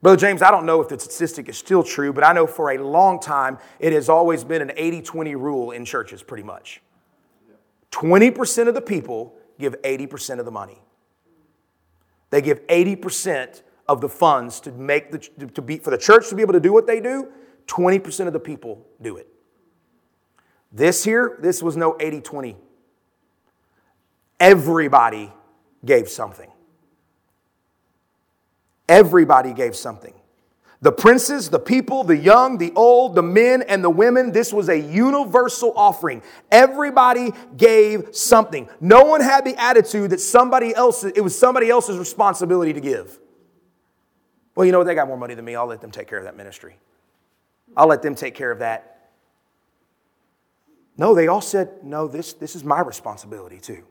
Brother 0.00 0.16
James, 0.16 0.42
I 0.42 0.50
don't 0.50 0.64
know 0.64 0.80
if 0.80 0.88
the 0.88 0.98
statistic 0.98 1.48
is 1.48 1.58
still 1.58 1.82
true, 1.82 2.12
but 2.12 2.24
I 2.24 2.32
know 2.32 2.46
for 2.46 2.70
a 2.70 2.78
long 2.78 3.18
time 3.18 3.58
it 3.80 3.92
has 3.92 4.08
always 4.08 4.44
been 4.44 4.62
an 4.62 4.72
80 4.76 5.02
20 5.02 5.34
rule 5.34 5.70
in 5.72 5.84
churches, 5.84 6.22
pretty 6.22 6.44
much. 6.44 6.80
20% 7.90 8.68
of 8.68 8.74
the 8.74 8.80
people 8.80 9.34
give 9.58 9.80
80% 9.82 10.38
of 10.38 10.44
the 10.44 10.50
money. 10.50 10.80
They 12.30 12.42
give 12.42 12.64
80% 12.66 13.62
of 13.88 14.00
the 14.00 14.08
funds 14.08 14.60
to 14.60 14.72
make 14.72 15.10
the, 15.10 15.18
to 15.48 15.62
be, 15.62 15.78
for 15.78 15.90
the 15.90 15.98
church 15.98 16.28
to 16.28 16.34
be 16.34 16.42
able 16.42 16.52
to 16.52 16.60
do 16.60 16.72
what 16.72 16.86
they 16.86 17.00
do, 17.00 17.28
20% 17.66 18.26
of 18.26 18.32
the 18.32 18.40
people 18.40 18.86
do 19.00 19.16
it. 19.16 19.26
This 20.70 21.02
here, 21.02 21.38
this 21.40 21.62
was 21.62 21.76
no 21.76 21.96
80 21.98 22.20
20. 22.20 22.56
Everybody 24.40 25.32
gave 25.84 26.08
something. 26.08 26.50
Everybody 28.88 29.52
gave 29.52 29.76
something. 29.76 30.14
The 30.80 30.92
princes, 30.92 31.50
the 31.50 31.58
people, 31.58 32.04
the 32.04 32.16
young, 32.16 32.58
the 32.58 32.72
old, 32.76 33.16
the 33.16 33.22
men, 33.22 33.62
and 33.62 33.82
the 33.82 33.90
women, 33.90 34.30
this 34.30 34.52
was 34.52 34.68
a 34.68 34.78
universal 34.78 35.72
offering. 35.74 36.22
Everybody 36.52 37.32
gave 37.56 38.14
something. 38.14 38.68
No 38.80 39.02
one 39.02 39.20
had 39.20 39.44
the 39.44 39.60
attitude 39.60 40.10
that 40.10 40.20
somebody 40.20 40.72
else, 40.72 41.02
it 41.02 41.20
was 41.20 41.36
somebody 41.36 41.68
else's 41.68 41.98
responsibility 41.98 42.72
to 42.72 42.80
give. 42.80 43.18
Well, 44.54 44.66
you 44.66 44.72
know 44.72 44.78
what? 44.78 44.86
They 44.86 44.94
got 44.94 45.08
more 45.08 45.16
money 45.16 45.34
than 45.34 45.44
me. 45.44 45.56
I'll 45.56 45.66
let 45.66 45.80
them 45.80 45.90
take 45.90 46.06
care 46.06 46.18
of 46.18 46.24
that 46.24 46.36
ministry. 46.36 46.76
I'll 47.76 47.88
let 47.88 48.02
them 48.02 48.14
take 48.14 48.36
care 48.36 48.52
of 48.52 48.60
that. 48.60 49.10
No, 50.96 51.14
they 51.14 51.26
all 51.26 51.40
said, 51.40 51.70
no, 51.82 52.06
this, 52.06 52.34
this 52.34 52.54
is 52.54 52.62
my 52.62 52.80
responsibility 52.80 53.58
too. 53.58 53.84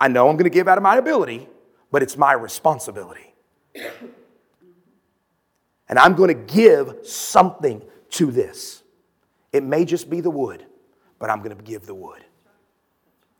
I, 0.00 0.08
know 0.08 0.28
I'm 0.28 0.36
going 0.36 0.50
to 0.50 0.54
give 0.54 0.66
out 0.66 0.78
of 0.78 0.82
my 0.82 0.96
ability, 0.96 1.48
but 1.90 2.02
it's 2.02 2.16
my 2.16 2.32
responsibility. 2.32 3.34
And 5.88 5.98
I'm 5.98 6.14
going 6.14 6.28
to 6.28 6.54
give 6.54 7.06
something 7.06 7.82
to 8.10 8.30
this. 8.30 8.82
It 9.52 9.62
may 9.62 9.84
just 9.84 10.08
be 10.08 10.20
the 10.20 10.30
wood, 10.30 10.64
but 11.18 11.30
I'm 11.30 11.42
going 11.42 11.56
to 11.56 11.62
give 11.62 11.86
the 11.86 11.94
wood. 11.94 12.24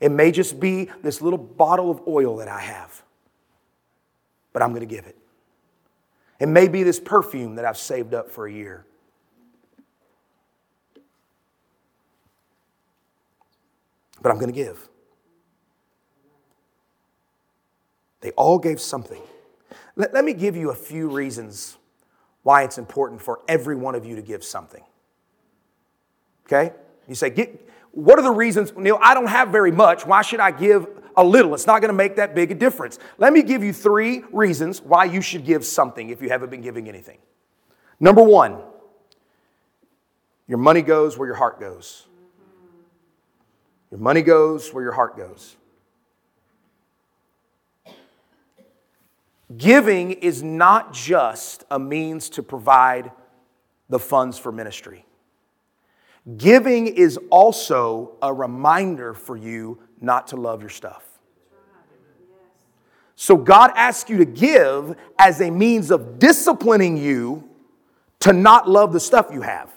It 0.01 0.11
may 0.11 0.33
just 0.33 0.59
be 0.59 0.91
this 1.03 1.23
little 1.23 1.39
bottle 1.39 1.91
of 1.91 2.03
oil 2.09 2.37
that 2.37 2.49
I 2.49 2.61
have, 2.61 3.03
but 4.53 4.63
I'm 4.63 4.71
going 4.71 4.87
to 4.87 4.95
give 4.95 5.07
it. 5.07 5.17
It 6.41 6.49
may 6.49 6.69
be 6.69 6.83
this 6.83 6.99
perfume 6.99 7.57
that 7.57 7.65
I've 7.65 7.77
saved 7.77 8.15
up 8.15 8.31
for 8.31 8.47
a 8.47 8.53
year, 8.53 8.85
but 14.21 14.31
I'm 14.31 14.39
going 14.39 14.53
to 14.53 14.57
give. 14.57 14.90
They 18.21 18.31
all 18.33 18.59
gave 18.59 18.81
something. 18.81 19.23
Let, 19.97 20.15
let 20.15 20.25
me 20.25 20.33
give 20.33 20.57
you 20.57 20.71
a 20.71 20.75
few 20.75 21.09
reasons 21.09 21.79
why 22.43 22.63
it's 22.65 22.79
important 22.79 23.21
for 23.21 23.41
every 23.49 23.77
one 23.77 23.95
of 23.95 24.05
you 24.05 24.17
to 24.17 24.23
give 24.23 24.45
something. 24.45 24.83
Okay? 26.47 26.73
You 27.09 27.15
say, 27.15 27.31
get, 27.31 27.69
what 27.93 28.19
are 28.19 28.23
the 28.23 28.31
reasons? 28.31 28.73
Neil, 28.77 28.99
I 29.03 29.15
don't 29.15 29.29
have 29.29 29.49
very 29.49 29.73
much. 29.73 30.07
Why 30.07 30.23
should 30.23 30.41
I 30.41 30.51
give 30.51 30.87
a 31.17 31.25
little? 31.25 31.55
It's 31.55 31.67
not 31.67 31.81
going 31.81 31.91
to 31.91 31.97
make 31.97 32.17
that 32.17 32.35
big 32.35 32.51
a 32.51 32.55
difference. 32.55 32.99
Let 33.19 33.33
me 33.33 33.43
give 33.43 33.63
you 33.63 33.73
three 33.73 34.23
reasons 34.33 34.81
why 34.81 35.05
you 35.05 35.21
should 35.21 35.45
give 35.45 35.65
something 35.65 36.11
if 36.11 36.23
you 36.23 36.29
haven't 36.29 36.51
been 36.51 36.63
giving 36.63 36.89
anything. 36.89 37.19
Number 37.99 38.23
one, 38.23 38.59
your 40.47 40.59
money 40.59 40.83
goes 40.83 41.19
where 41.19 41.29
your 41.29 41.37
heart 41.37 41.61
goes. 41.61 42.07
Your 43.91 44.01
money 44.01 44.23
goes 44.23 44.73
where 44.73 44.83
your 44.83 44.93
heart 44.93 45.17
goes. 45.17 45.57
Giving 49.57 50.13
is 50.13 50.43
not 50.43 50.93
just 50.93 51.65
a 51.71 51.79
means 51.79 52.29
to 52.31 52.43
provide 52.43 53.11
the 53.89 53.99
funds 53.99 54.39
for 54.39 54.53
ministry. 54.53 55.05
Giving 56.37 56.87
is 56.87 57.19
also 57.31 58.13
a 58.23 58.33
reminder 58.33 59.15
for 59.15 59.37
you 59.37 59.79
not 60.01 60.29
to 60.29 60.37
love 60.37 60.61
your 60.61 60.71
stuff. 60.71 61.05
So 63.17 63.37
God 63.37 63.73
asks 63.75 64.09
you 64.09 64.19
to 64.19 64.25
give 64.25 64.97
as 65.19 65.41
a 65.41 65.51
means 65.51 65.91
of 65.91 66.19
disciplining 66.19 66.97
you 66.97 67.49
to 68.21 68.33
not 68.33 68.69
love 68.69 68.93
the 68.93 69.01
stuff 69.01 69.29
you 69.33 69.43
have. 69.43 69.71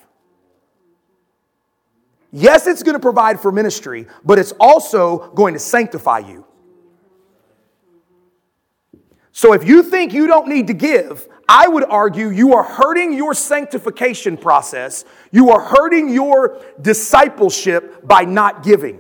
Yes, 2.32 2.68
it's 2.68 2.84
going 2.84 2.96
to 2.96 3.02
provide 3.02 3.40
for 3.40 3.52
ministry, 3.52 4.08
but 4.24 4.40
it's 4.40 4.54
also 4.60 5.30
going 5.36 5.54
to 5.54 5.60
sanctify 5.60 6.20
you. 6.20 6.46
So 9.34 9.54
if 9.54 9.68
you 9.68 9.82
think 9.82 10.14
you 10.14 10.28
don't 10.28 10.48
need 10.48 10.68
to 10.68 10.74
give, 10.74 11.28
I 11.50 11.68
would 11.68 11.84
argue 11.86 12.30
you 12.30 12.54
are 12.54 12.64
hurting 12.64 13.14
your 13.14 13.34
sanctification 13.34 14.38
process. 14.38 15.06
You 15.32 15.50
are 15.50 15.60
hurting 15.60 16.10
your 16.10 16.62
discipleship 16.80 18.08
by 18.08 18.26
not 18.26 18.64
giving. 18.64 19.00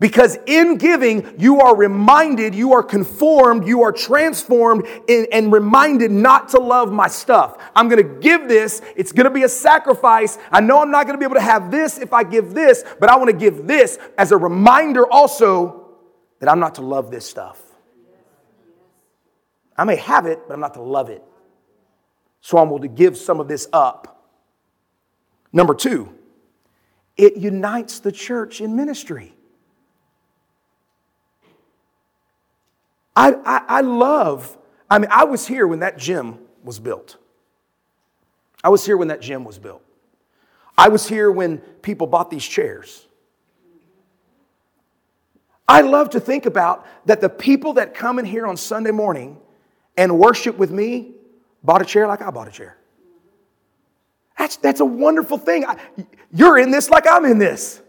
Because 0.00 0.38
in 0.46 0.78
giving, 0.78 1.34
you 1.38 1.60
are 1.60 1.76
reminded, 1.76 2.54
you 2.54 2.72
are 2.72 2.82
conformed, 2.82 3.66
you 3.66 3.82
are 3.82 3.92
transformed, 3.92 4.86
in, 5.06 5.26
and 5.32 5.52
reminded 5.52 6.12
not 6.12 6.48
to 6.50 6.60
love 6.60 6.90
my 6.90 7.08
stuff. 7.08 7.58
I'm 7.74 7.88
gonna 7.88 8.04
give 8.04 8.48
this, 8.48 8.80
it's 8.96 9.12
gonna 9.12 9.30
be 9.30 9.42
a 9.42 9.48
sacrifice. 9.48 10.38
I 10.50 10.60
know 10.60 10.80
I'm 10.80 10.90
not 10.90 11.06
gonna 11.06 11.18
be 11.18 11.24
able 11.24 11.34
to 11.34 11.40
have 11.40 11.70
this 11.70 11.98
if 11.98 12.12
I 12.12 12.22
give 12.22 12.54
this, 12.54 12.84
but 13.00 13.10
I 13.10 13.16
wanna 13.16 13.32
give 13.32 13.66
this 13.66 13.98
as 14.16 14.32
a 14.32 14.36
reminder 14.36 15.04
also 15.12 15.88
that 16.38 16.48
I'm 16.48 16.60
not 16.60 16.76
to 16.76 16.82
love 16.82 17.10
this 17.10 17.28
stuff. 17.28 17.67
I 19.78 19.84
may 19.84 19.96
have 19.96 20.26
it, 20.26 20.40
but 20.48 20.54
I'm 20.54 20.60
not 20.60 20.74
to 20.74 20.82
love 20.82 21.08
it. 21.08 21.22
So 22.40 22.58
I'm 22.58 22.66
able 22.66 22.80
to 22.80 22.88
give 22.88 23.16
some 23.16 23.38
of 23.38 23.46
this 23.46 23.68
up. 23.72 24.26
Number 25.52 25.74
two, 25.74 26.12
it 27.16 27.36
unites 27.36 28.00
the 28.00 28.10
church 28.12 28.60
in 28.60 28.74
ministry. 28.74 29.34
I, 33.14 33.32
I, 33.44 33.62
I 33.68 33.80
love, 33.80 34.56
I 34.90 34.98
mean, 34.98 35.10
I 35.10 35.24
was 35.24 35.46
here 35.46 35.66
when 35.66 35.80
that 35.80 35.96
gym 35.96 36.38
was 36.62 36.78
built. 36.78 37.16
I 38.62 38.68
was 38.68 38.84
here 38.84 38.96
when 38.96 39.08
that 39.08 39.20
gym 39.20 39.44
was 39.44 39.58
built. 39.58 39.82
I 40.76 40.88
was 40.88 41.08
here 41.08 41.30
when 41.30 41.58
people 41.58 42.06
bought 42.06 42.30
these 42.30 42.44
chairs. 42.44 43.06
I 45.66 45.82
love 45.82 46.10
to 46.10 46.20
think 46.20 46.46
about 46.46 46.86
that 47.06 47.20
the 47.20 47.28
people 47.28 47.74
that 47.74 47.94
come 47.94 48.18
in 48.18 48.24
here 48.24 48.46
on 48.46 48.56
Sunday 48.56 48.90
morning 48.90 49.38
and 49.98 50.16
worship 50.16 50.56
with 50.56 50.70
me 50.70 51.12
bought 51.62 51.82
a 51.82 51.84
chair 51.84 52.06
like 52.06 52.22
I 52.22 52.30
bought 52.30 52.46
a 52.48 52.52
chair. 52.52 52.78
That's, 54.38 54.56
that's 54.56 54.78
a 54.78 54.84
wonderful 54.84 55.36
thing. 55.36 55.66
I, 55.66 55.76
you're 56.32 56.56
in 56.56 56.70
this 56.70 56.88
like 56.88 57.04
I'm 57.06 57.24
in 57.24 57.38
this. 57.38 57.82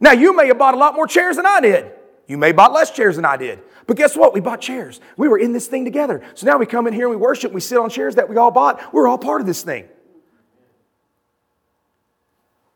Now, 0.00 0.10
you 0.10 0.36
may 0.36 0.48
have 0.48 0.58
bought 0.58 0.74
a 0.74 0.76
lot 0.76 0.96
more 0.96 1.06
chairs 1.06 1.36
than 1.36 1.46
I 1.46 1.60
did. 1.60 1.92
You 2.26 2.36
may 2.36 2.48
have 2.48 2.56
bought 2.56 2.72
less 2.72 2.90
chairs 2.90 3.14
than 3.14 3.24
I 3.24 3.36
did. 3.36 3.60
But 3.86 3.96
guess 3.96 4.16
what? 4.16 4.34
We 4.34 4.40
bought 4.40 4.60
chairs. 4.60 5.00
We 5.16 5.28
were 5.28 5.38
in 5.38 5.52
this 5.52 5.68
thing 5.68 5.84
together. 5.84 6.20
So 6.34 6.46
now 6.46 6.58
we 6.58 6.66
come 6.66 6.88
in 6.88 6.92
here 6.92 7.06
and 7.06 7.16
we 7.16 7.16
worship, 7.16 7.52
we 7.52 7.60
sit 7.60 7.78
on 7.78 7.90
chairs 7.90 8.16
that 8.16 8.28
we 8.28 8.36
all 8.36 8.50
bought. 8.50 8.92
We're 8.92 9.06
all 9.06 9.18
part 9.18 9.40
of 9.40 9.46
this 9.46 9.62
thing. 9.62 9.88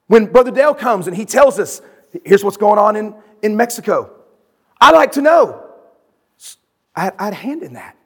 When 0.07 0.27
Brother 0.27 0.53
Dale 0.53 0.75
comes 0.75 1.09
and 1.09 1.17
he 1.17 1.25
tells 1.25 1.59
us, 1.59 1.83
here's 2.25 2.45
what's 2.45 2.57
going 2.57 2.79
on 2.79 2.95
in, 2.95 3.15
in 3.43 3.57
Mexico, 3.57 4.15
I 4.81 4.93
like 4.93 5.13
to 5.13 5.23
know. 5.23 5.65
I 6.95 7.11
I 7.19 7.25
had 7.25 7.33
a 7.33 7.37
hand 7.37 7.65
in 7.65 7.73
that. 7.73 7.98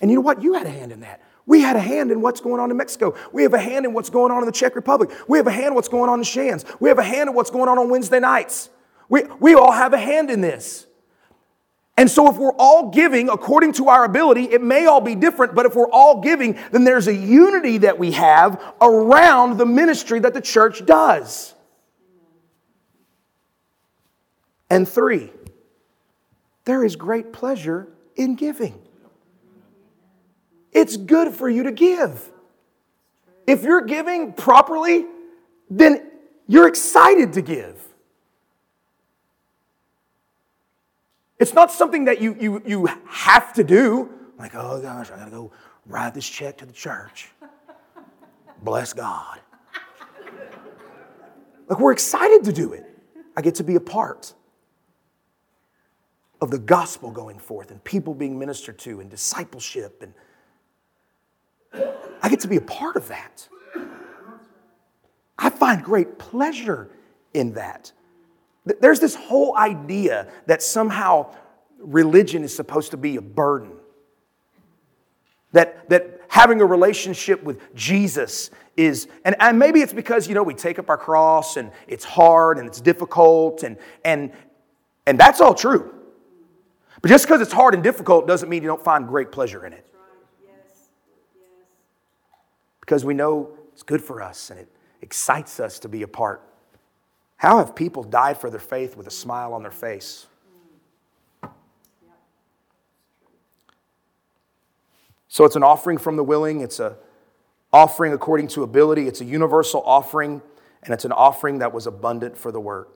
And 0.00 0.10
you 0.10 0.16
know 0.16 0.22
what? 0.22 0.42
You 0.42 0.54
had 0.54 0.66
a 0.66 0.70
hand 0.70 0.92
in 0.92 1.00
that. 1.00 1.22
We 1.46 1.62
had 1.62 1.76
a 1.76 1.80
hand 1.80 2.10
in 2.10 2.20
what's 2.20 2.40
going 2.40 2.60
on 2.60 2.70
in 2.70 2.76
Mexico. 2.76 3.14
We 3.32 3.42
have 3.42 3.54
a 3.54 3.58
hand 3.58 3.86
in 3.86 3.94
what's 3.94 4.10
going 4.10 4.30
on 4.30 4.40
in 4.40 4.46
the 4.46 4.52
Czech 4.52 4.76
Republic. 4.76 5.10
We 5.26 5.38
have 5.38 5.46
a 5.46 5.50
hand 5.50 5.68
in 5.68 5.74
what's 5.74 5.88
going 5.88 6.10
on 6.10 6.20
in 6.20 6.24
Shans. 6.24 6.64
We 6.78 6.90
have 6.90 6.98
a 6.98 7.02
hand 7.02 7.30
in 7.30 7.34
what's 7.34 7.50
going 7.50 7.68
on 7.68 7.78
on 7.78 7.88
Wednesday 7.88 8.20
nights. 8.20 8.68
We, 9.08 9.22
we 9.40 9.54
all 9.54 9.72
have 9.72 9.94
a 9.94 9.98
hand 9.98 10.30
in 10.30 10.42
this. 10.42 10.86
And 11.96 12.08
so, 12.08 12.30
if 12.30 12.36
we're 12.36 12.54
all 12.58 12.90
giving 12.90 13.28
according 13.28 13.72
to 13.72 13.88
our 13.88 14.04
ability, 14.04 14.44
it 14.44 14.62
may 14.62 14.86
all 14.86 15.00
be 15.00 15.16
different, 15.16 15.56
but 15.56 15.66
if 15.66 15.74
we're 15.74 15.90
all 15.90 16.20
giving, 16.20 16.56
then 16.70 16.84
there's 16.84 17.08
a 17.08 17.14
unity 17.14 17.78
that 17.78 17.98
we 17.98 18.12
have 18.12 18.62
around 18.80 19.56
the 19.56 19.66
ministry 19.66 20.20
that 20.20 20.32
the 20.32 20.40
church 20.40 20.86
does. 20.86 21.54
And 24.70 24.88
three, 24.88 25.32
there 26.66 26.84
is 26.84 26.94
great 26.94 27.32
pleasure 27.32 27.88
in 28.14 28.36
giving. 28.36 28.80
It's 30.78 30.96
good 30.96 31.34
for 31.34 31.50
you 31.50 31.64
to 31.64 31.72
give. 31.72 32.30
If 33.48 33.64
you're 33.64 33.80
giving 33.80 34.32
properly, 34.32 35.06
then 35.68 36.08
you're 36.46 36.68
excited 36.68 37.32
to 37.32 37.42
give. 37.42 37.82
It's 41.40 41.52
not 41.52 41.72
something 41.72 42.04
that 42.04 42.20
you, 42.20 42.36
you, 42.38 42.62
you 42.64 42.86
have 43.08 43.52
to 43.54 43.64
do. 43.64 44.08
Like, 44.38 44.54
oh 44.54 44.80
gosh, 44.80 45.10
I 45.10 45.16
gotta 45.16 45.32
go 45.32 45.50
write 45.84 46.14
this 46.14 46.28
check 46.28 46.58
to 46.58 46.66
the 46.66 46.72
church. 46.72 47.28
Bless 48.62 48.92
God. 48.92 49.40
Like, 51.66 51.80
we're 51.80 51.90
excited 51.90 52.44
to 52.44 52.52
do 52.52 52.72
it. 52.72 52.86
I 53.36 53.42
get 53.42 53.56
to 53.56 53.64
be 53.64 53.74
a 53.74 53.80
part 53.80 54.32
of 56.40 56.52
the 56.52 56.58
gospel 56.58 57.10
going 57.10 57.40
forth 57.40 57.72
and 57.72 57.82
people 57.82 58.14
being 58.14 58.38
ministered 58.38 58.78
to 58.78 59.00
and 59.00 59.10
discipleship. 59.10 60.04
And 60.04 60.14
I 62.22 62.28
get 62.28 62.40
to 62.40 62.48
be 62.48 62.56
a 62.56 62.60
part 62.60 62.96
of 62.96 63.08
that. 63.08 63.48
I 65.38 65.50
find 65.50 65.82
great 65.82 66.18
pleasure 66.18 66.90
in 67.32 67.52
that. 67.52 67.92
There's 68.80 69.00
this 69.00 69.14
whole 69.14 69.56
idea 69.56 70.28
that 70.46 70.62
somehow 70.62 71.34
religion 71.78 72.42
is 72.42 72.54
supposed 72.54 72.90
to 72.90 72.96
be 72.96 73.16
a 73.16 73.22
burden. 73.22 73.72
That, 75.52 75.88
that 75.88 76.20
having 76.28 76.60
a 76.60 76.66
relationship 76.66 77.42
with 77.42 77.74
Jesus 77.74 78.50
is, 78.76 79.08
and, 79.24 79.34
and 79.40 79.58
maybe 79.58 79.80
it's 79.80 79.92
because, 79.92 80.28
you 80.28 80.34
know, 80.34 80.42
we 80.42 80.54
take 80.54 80.78
up 80.78 80.90
our 80.90 80.98
cross 80.98 81.56
and 81.56 81.70
it's 81.86 82.04
hard 82.04 82.58
and 82.58 82.68
it's 82.68 82.80
difficult 82.80 83.62
and, 83.62 83.78
and, 84.04 84.32
and 85.06 85.18
that's 85.18 85.40
all 85.40 85.54
true. 85.54 85.94
But 87.00 87.08
just 87.08 87.26
because 87.26 87.40
it's 87.40 87.52
hard 87.52 87.74
and 87.74 87.82
difficult 87.82 88.26
doesn't 88.26 88.48
mean 88.48 88.62
you 88.62 88.68
don't 88.68 88.84
find 88.84 89.06
great 89.06 89.32
pleasure 89.32 89.64
in 89.64 89.72
it. 89.72 89.86
Because 92.88 93.04
we 93.04 93.12
know 93.12 93.50
it's 93.74 93.82
good 93.82 94.02
for 94.02 94.22
us 94.22 94.48
and 94.48 94.58
it 94.58 94.68
excites 95.02 95.60
us 95.60 95.78
to 95.80 95.90
be 95.90 96.04
a 96.04 96.08
part 96.08 96.42
how 97.36 97.58
have 97.58 97.76
people 97.76 98.02
died 98.02 98.36
for 98.36 98.50
their 98.50 98.58
faith 98.58 98.96
with 98.96 99.06
a 99.06 99.12
smile 99.12 99.52
on 99.52 99.62
their 99.62 99.70
face? 99.70 100.26
So 105.28 105.44
it's 105.44 105.54
an 105.54 105.62
offering 105.62 105.98
from 105.98 106.16
the 106.16 106.24
willing, 106.24 106.62
it's 106.62 106.80
an 106.80 106.94
offering 107.72 108.12
according 108.12 108.48
to 108.48 108.64
ability, 108.64 109.06
it's 109.06 109.20
a 109.20 109.24
universal 109.24 109.82
offering, 109.84 110.42
and 110.82 110.92
it's 110.92 111.04
an 111.04 111.12
offering 111.12 111.58
that 111.58 111.72
was 111.72 111.86
abundant 111.86 112.36
for 112.36 112.50
the 112.50 112.60
work. 112.60 112.88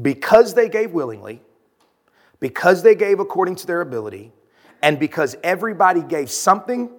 Because 0.00 0.54
they 0.54 0.70
gave 0.70 0.92
willingly, 0.92 1.42
because 2.38 2.82
they 2.82 2.94
gave 2.94 3.20
according 3.20 3.56
to 3.56 3.66
their 3.66 3.82
ability, 3.82 4.32
and 4.82 4.98
because 4.98 5.36
everybody 5.42 6.00
gave 6.00 6.30
something, 6.30 6.90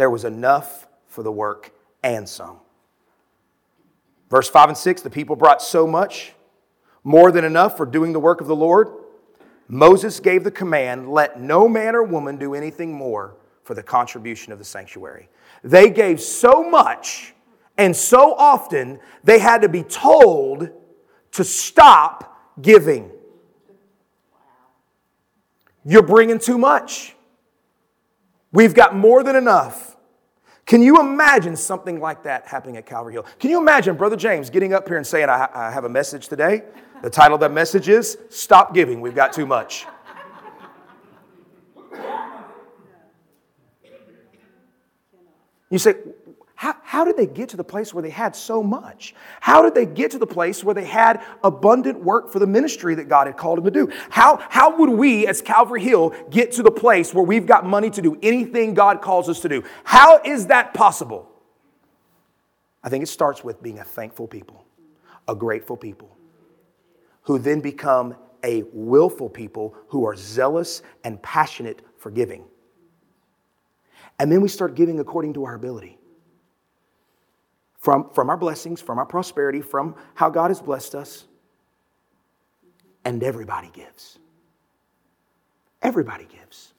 there 0.00 0.10
was 0.10 0.24
enough 0.24 0.88
for 1.08 1.22
the 1.22 1.30
work 1.30 1.72
and 2.02 2.26
some. 2.26 2.56
Verse 4.30 4.48
5 4.48 4.70
and 4.70 4.78
6 4.78 5.02
the 5.02 5.10
people 5.10 5.36
brought 5.36 5.60
so 5.60 5.86
much, 5.86 6.32
more 7.04 7.30
than 7.30 7.44
enough 7.44 7.76
for 7.76 7.84
doing 7.84 8.14
the 8.14 8.20
work 8.20 8.40
of 8.40 8.46
the 8.46 8.56
Lord. 8.56 8.88
Moses 9.68 10.18
gave 10.18 10.42
the 10.42 10.50
command 10.50 11.10
let 11.10 11.38
no 11.38 11.68
man 11.68 11.94
or 11.94 12.02
woman 12.02 12.38
do 12.38 12.54
anything 12.54 12.94
more 12.94 13.36
for 13.62 13.74
the 13.74 13.82
contribution 13.82 14.52
of 14.52 14.58
the 14.58 14.64
sanctuary. 14.64 15.28
They 15.62 15.90
gave 15.90 16.20
so 16.20 16.68
much 16.68 17.34
and 17.76 17.94
so 17.94 18.34
often 18.34 19.00
they 19.22 19.38
had 19.38 19.62
to 19.62 19.68
be 19.68 19.82
told 19.82 20.70
to 21.32 21.44
stop 21.44 22.56
giving. 22.60 23.10
You're 25.84 26.02
bringing 26.02 26.38
too 26.38 26.58
much. 26.58 27.14
We've 28.52 28.74
got 28.74 28.94
more 28.94 29.22
than 29.22 29.36
enough. 29.36 29.89
Can 30.70 30.82
you 30.82 31.00
imagine 31.00 31.56
something 31.56 31.98
like 31.98 32.22
that 32.22 32.46
happening 32.46 32.76
at 32.76 32.86
Calvary 32.86 33.14
Hill? 33.14 33.26
Can 33.40 33.50
you 33.50 33.58
imagine 33.58 33.96
Brother 33.96 34.14
James 34.14 34.50
getting 34.50 34.72
up 34.72 34.86
here 34.86 34.98
and 34.98 35.04
saying, 35.04 35.28
I, 35.28 35.48
I 35.52 35.68
have 35.68 35.82
a 35.82 35.88
message 35.88 36.28
today? 36.28 36.62
The 37.02 37.10
title 37.10 37.34
of 37.34 37.40
that 37.40 37.50
message 37.50 37.88
is 37.88 38.16
Stop 38.28 38.72
Giving, 38.72 39.00
We've 39.00 39.12
Got 39.12 39.32
Too 39.32 39.46
Much. 39.46 39.84
You 45.70 45.78
say, 45.80 45.94
how, 46.60 46.76
how 46.82 47.04
did 47.06 47.16
they 47.16 47.26
get 47.26 47.48
to 47.48 47.56
the 47.56 47.64
place 47.64 47.94
where 47.94 48.02
they 48.02 48.10
had 48.10 48.36
so 48.36 48.62
much? 48.62 49.14
How 49.40 49.62
did 49.62 49.74
they 49.74 49.86
get 49.86 50.10
to 50.10 50.18
the 50.18 50.26
place 50.26 50.62
where 50.62 50.74
they 50.74 50.84
had 50.84 51.24
abundant 51.42 52.04
work 52.04 52.30
for 52.30 52.38
the 52.38 52.46
ministry 52.46 52.94
that 52.96 53.08
God 53.08 53.26
had 53.28 53.38
called 53.38 53.56
them 53.56 53.64
to 53.64 53.70
do? 53.70 53.90
How, 54.10 54.46
how 54.50 54.76
would 54.76 54.90
we, 54.90 55.26
as 55.26 55.40
Calvary 55.40 55.82
Hill, 55.82 56.14
get 56.28 56.52
to 56.52 56.62
the 56.62 56.70
place 56.70 57.14
where 57.14 57.24
we've 57.24 57.46
got 57.46 57.64
money 57.64 57.88
to 57.88 58.02
do 58.02 58.18
anything 58.22 58.74
God 58.74 59.00
calls 59.00 59.30
us 59.30 59.40
to 59.40 59.48
do? 59.48 59.64
How 59.84 60.20
is 60.22 60.48
that 60.48 60.74
possible? 60.74 61.30
I 62.84 62.90
think 62.90 63.04
it 63.04 63.08
starts 63.08 63.42
with 63.42 63.62
being 63.62 63.78
a 63.78 63.84
thankful 63.84 64.28
people, 64.28 64.66
a 65.26 65.34
grateful 65.34 65.78
people, 65.78 66.14
who 67.22 67.38
then 67.38 67.60
become 67.60 68.16
a 68.44 68.64
willful 68.74 69.30
people 69.30 69.74
who 69.88 70.04
are 70.04 70.14
zealous 70.14 70.82
and 71.04 71.22
passionate 71.22 71.80
for 71.96 72.10
giving. 72.10 72.44
And 74.18 74.30
then 74.30 74.42
we 74.42 74.48
start 74.48 74.74
giving 74.74 75.00
according 75.00 75.32
to 75.32 75.46
our 75.46 75.54
ability 75.54 75.96
from, 77.80 78.10
from 78.10 78.30
our 78.30 78.36
blessings, 78.36 78.80
from 78.80 78.98
our 78.98 79.06
prosperity, 79.06 79.60
from 79.60 79.96
how 80.14 80.30
God 80.30 80.48
has 80.48 80.60
blessed 80.60 80.94
us. 80.94 81.24
And 83.04 83.22
everybody 83.22 83.70
gives. 83.72 84.18
Everybody 85.82 86.26
gives. 86.26 86.74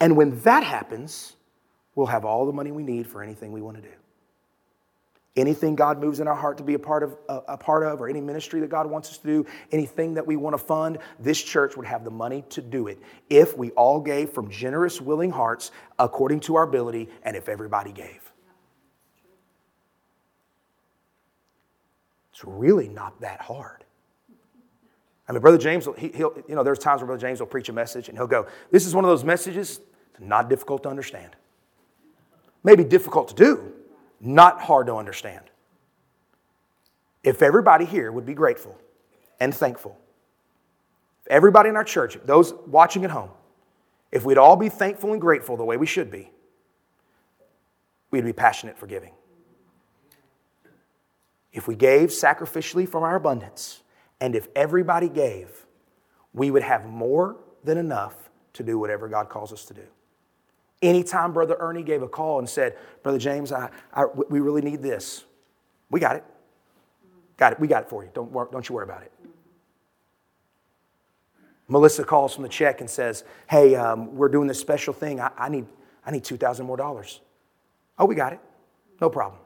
And 0.00 0.16
when 0.16 0.38
that 0.40 0.62
happens, 0.62 1.36
we'll 1.94 2.06
have 2.06 2.26
all 2.26 2.44
the 2.44 2.52
money 2.52 2.70
we 2.72 2.82
need 2.82 3.06
for 3.06 3.22
anything 3.22 3.52
we 3.52 3.62
want 3.62 3.76
to 3.76 3.82
do. 3.82 3.94
Anything 5.36 5.74
God 5.74 5.98
moves 5.98 6.20
in 6.20 6.28
our 6.28 6.34
heart 6.34 6.58
to 6.58 6.62
be 6.62 6.74
a 6.74 6.78
part 6.78 7.02
of, 7.02 7.16
a, 7.28 7.40
a 7.48 7.56
part 7.56 7.82
of, 7.84 8.00
or 8.00 8.08
any 8.08 8.20
ministry 8.20 8.60
that 8.60 8.68
God 8.68 8.86
wants 8.86 9.10
us 9.10 9.18
to 9.18 9.26
do, 9.26 9.46
anything 9.72 10.14
that 10.14 10.26
we 10.26 10.36
want 10.36 10.54
to 10.54 10.58
fund, 10.58 10.98
this 11.18 11.42
church 11.42 11.76
would 11.76 11.86
have 11.86 12.04
the 12.04 12.10
money 12.10 12.44
to 12.50 12.60
do 12.60 12.86
it 12.86 13.00
if 13.30 13.56
we 13.56 13.70
all 13.70 13.98
gave 13.98 14.30
from 14.30 14.48
generous, 14.50 15.00
willing 15.00 15.30
hearts 15.30 15.72
according 15.98 16.40
to 16.40 16.54
our 16.54 16.62
ability, 16.64 17.08
and 17.24 17.36
if 17.36 17.48
everybody 17.48 17.90
gave. 17.90 18.33
It's 22.34 22.44
really 22.44 22.88
not 22.88 23.20
that 23.20 23.40
hard. 23.40 23.84
I 25.28 25.32
mean, 25.32 25.40
Brother 25.40 25.56
James, 25.56 25.86
he, 25.96 26.08
will 26.08 26.36
you 26.48 26.56
know, 26.56 26.64
there's 26.64 26.80
times 26.80 27.00
where 27.00 27.06
Brother 27.06 27.20
James 27.20 27.38
will 27.38 27.46
preach 27.46 27.68
a 27.68 27.72
message 27.72 28.08
and 28.08 28.18
he'll 28.18 28.26
go, 28.26 28.48
This 28.72 28.86
is 28.86 28.94
one 28.94 29.04
of 29.04 29.08
those 29.08 29.22
messages 29.22 29.80
not 30.18 30.50
difficult 30.50 30.82
to 30.82 30.88
understand. 30.88 31.36
Maybe 32.64 32.82
difficult 32.82 33.28
to 33.28 33.34
do, 33.34 33.72
not 34.20 34.60
hard 34.60 34.88
to 34.88 34.96
understand. 34.96 35.44
If 37.22 37.40
everybody 37.40 37.84
here 37.84 38.10
would 38.10 38.26
be 38.26 38.34
grateful 38.34 38.76
and 39.38 39.54
thankful, 39.54 39.96
everybody 41.28 41.68
in 41.68 41.76
our 41.76 41.84
church, 41.84 42.18
those 42.24 42.52
watching 42.66 43.04
at 43.04 43.12
home, 43.12 43.30
if 44.10 44.24
we'd 44.24 44.38
all 44.38 44.56
be 44.56 44.68
thankful 44.68 45.12
and 45.12 45.20
grateful 45.20 45.56
the 45.56 45.64
way 45.64 45.76
we 45.76 45.86
should 45.86 46.10
be, 46.10 46.32
we'd 48.10 48.24
be 48.24 48.32
passionate 48.32 48.76
for 48.76 48.88
giving. 48.88 49.12
If 51.54 51.68
we 51.68 51.76
gave 51.76 52.10
sacrificially 52.10 52.86
from 52.86 53.04
our 53.04 53.14
abundance, 53.14 53.82
and 54.20 54.34
if 54.34 54.48
everybody 54.56 55.08
gave, 55.08 55.64
we 56.34 56.50
would 56.50 56.64
have 56.64 56.84
more 56.84 57.36
than 57.62 57.78
enough 57.78 58.28
to 58.54 58.64
do 58.64 58.76
whatever 58.78 59.08
God 59.08 59.28
calls 59.28 59.52
us 59.52 59.64
to 59.66 59.74
do. 59.74 59.86
Anytime 60.82 61.32
Brother 61.32 61.56
Ernie 61.60 61.84
gave 61.84 62.02
a 62.02 62.08
call 62.08 62.40
and 62.40 62.48
said, 62.48 62.76
Brother 63.04 63.18
James, 63.18 63.52
I, 63.52 63.70
I, 63.92 64.04
we 64.04 64.40
really 64.40 64.62
need 64.62 64.82
this, 64.82 65.24
we 65.90 66.00
got 66.00 66.16
it. 66.16 66.24
Got 67.36 67.52
it. 67.52 67.60
We 67.60 67.68
got 67.68 67.84
it 67.84 67.88
for 67.88 68.04
you. 68.04 68.10
Don't, 68.14 68.32
don't 68.32 68.68
you 68.68 68.74
worry 68.74 68.84
about 68.84 69.02
it. 69.02 69.12
Melissa 71.68 72.04
calls 72.04 72.34
from 72.34 72.42
the 72.42 72.48
check 72.48 72.80
and 72.80 72.90
says, 72.90 73.24
Hey, 73.48 73.74
um, 73.74 74.14
we're 74.14 74.28
doing 74.28 74.46
this 74.46 74.60
special 74.60 74.92
thing. 74.92 75.20
I, 75.20 75.30
I 75.36 75.48
need, 75.48 75.66
I 76.04 76.10
need 76.10 76.24
2000 76.24 76.66
more 76.66 76.76
dollars. 76.76 77.20
Oh, 77.98 78.04
we 78.04 78.14
got 78.14 78.32
it. 78.32 78.40
No 79.00 79.08
problem. 79.08 79.40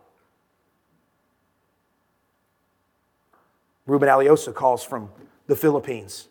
Ruben 3.88 4.08
Aliosa 4.08 4.54
calls 4.54 4.84
from 4.84 5.10
the 5.46 5.56
Philippines. 5.56 6.28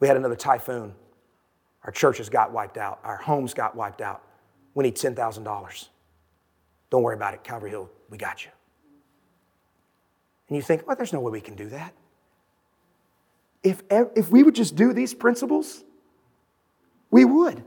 We 0.00 0.08
had 0.08 0.16
another 0.16 0.34
typhoon. 0.34 0.94
Our 1.84 1.92
churches 1.92 2.28
got 2.28 2.52
wiped 2.52 2.76
out. 2.76 2.98
Our 3.04 3.16
homes 3.16 3.54
got 3.54 3.76
wiped 3.76 4.00
out. 4.00 4.22
We 4.74 4.82
need 4.82 4.96
$10,000. 4.96 5.88
Don't 6.90 7.02
worry 7.02 7.14
about 7.14 7.34
it, 7.34 7.44
Calvary 7.44 7.70
Hill, 7.70 7.88
we 8.10 8.18
got 8.18 8.44
you. 8.44 8.50
And 10.48 10.56
you 10.56 10.62
think, 10.62 10.86
well, 10.86 10.96
there's 10.96 11.12
no 11.12 11.20
way 11.20 11.30
we 11.30 11.40
can 11.40 11.54
do 11.54 11.68
that. 11.68 11.94
If, 13.62 13.82
if 13.90 14.28
we 14.28 14.42
would 14.42 14.56
just 14.56 14.74
do 14.74 14.92
these 14.92 15.14
principles, 15.14 15.84
we 17.12 17.24
would. 17.24 17.62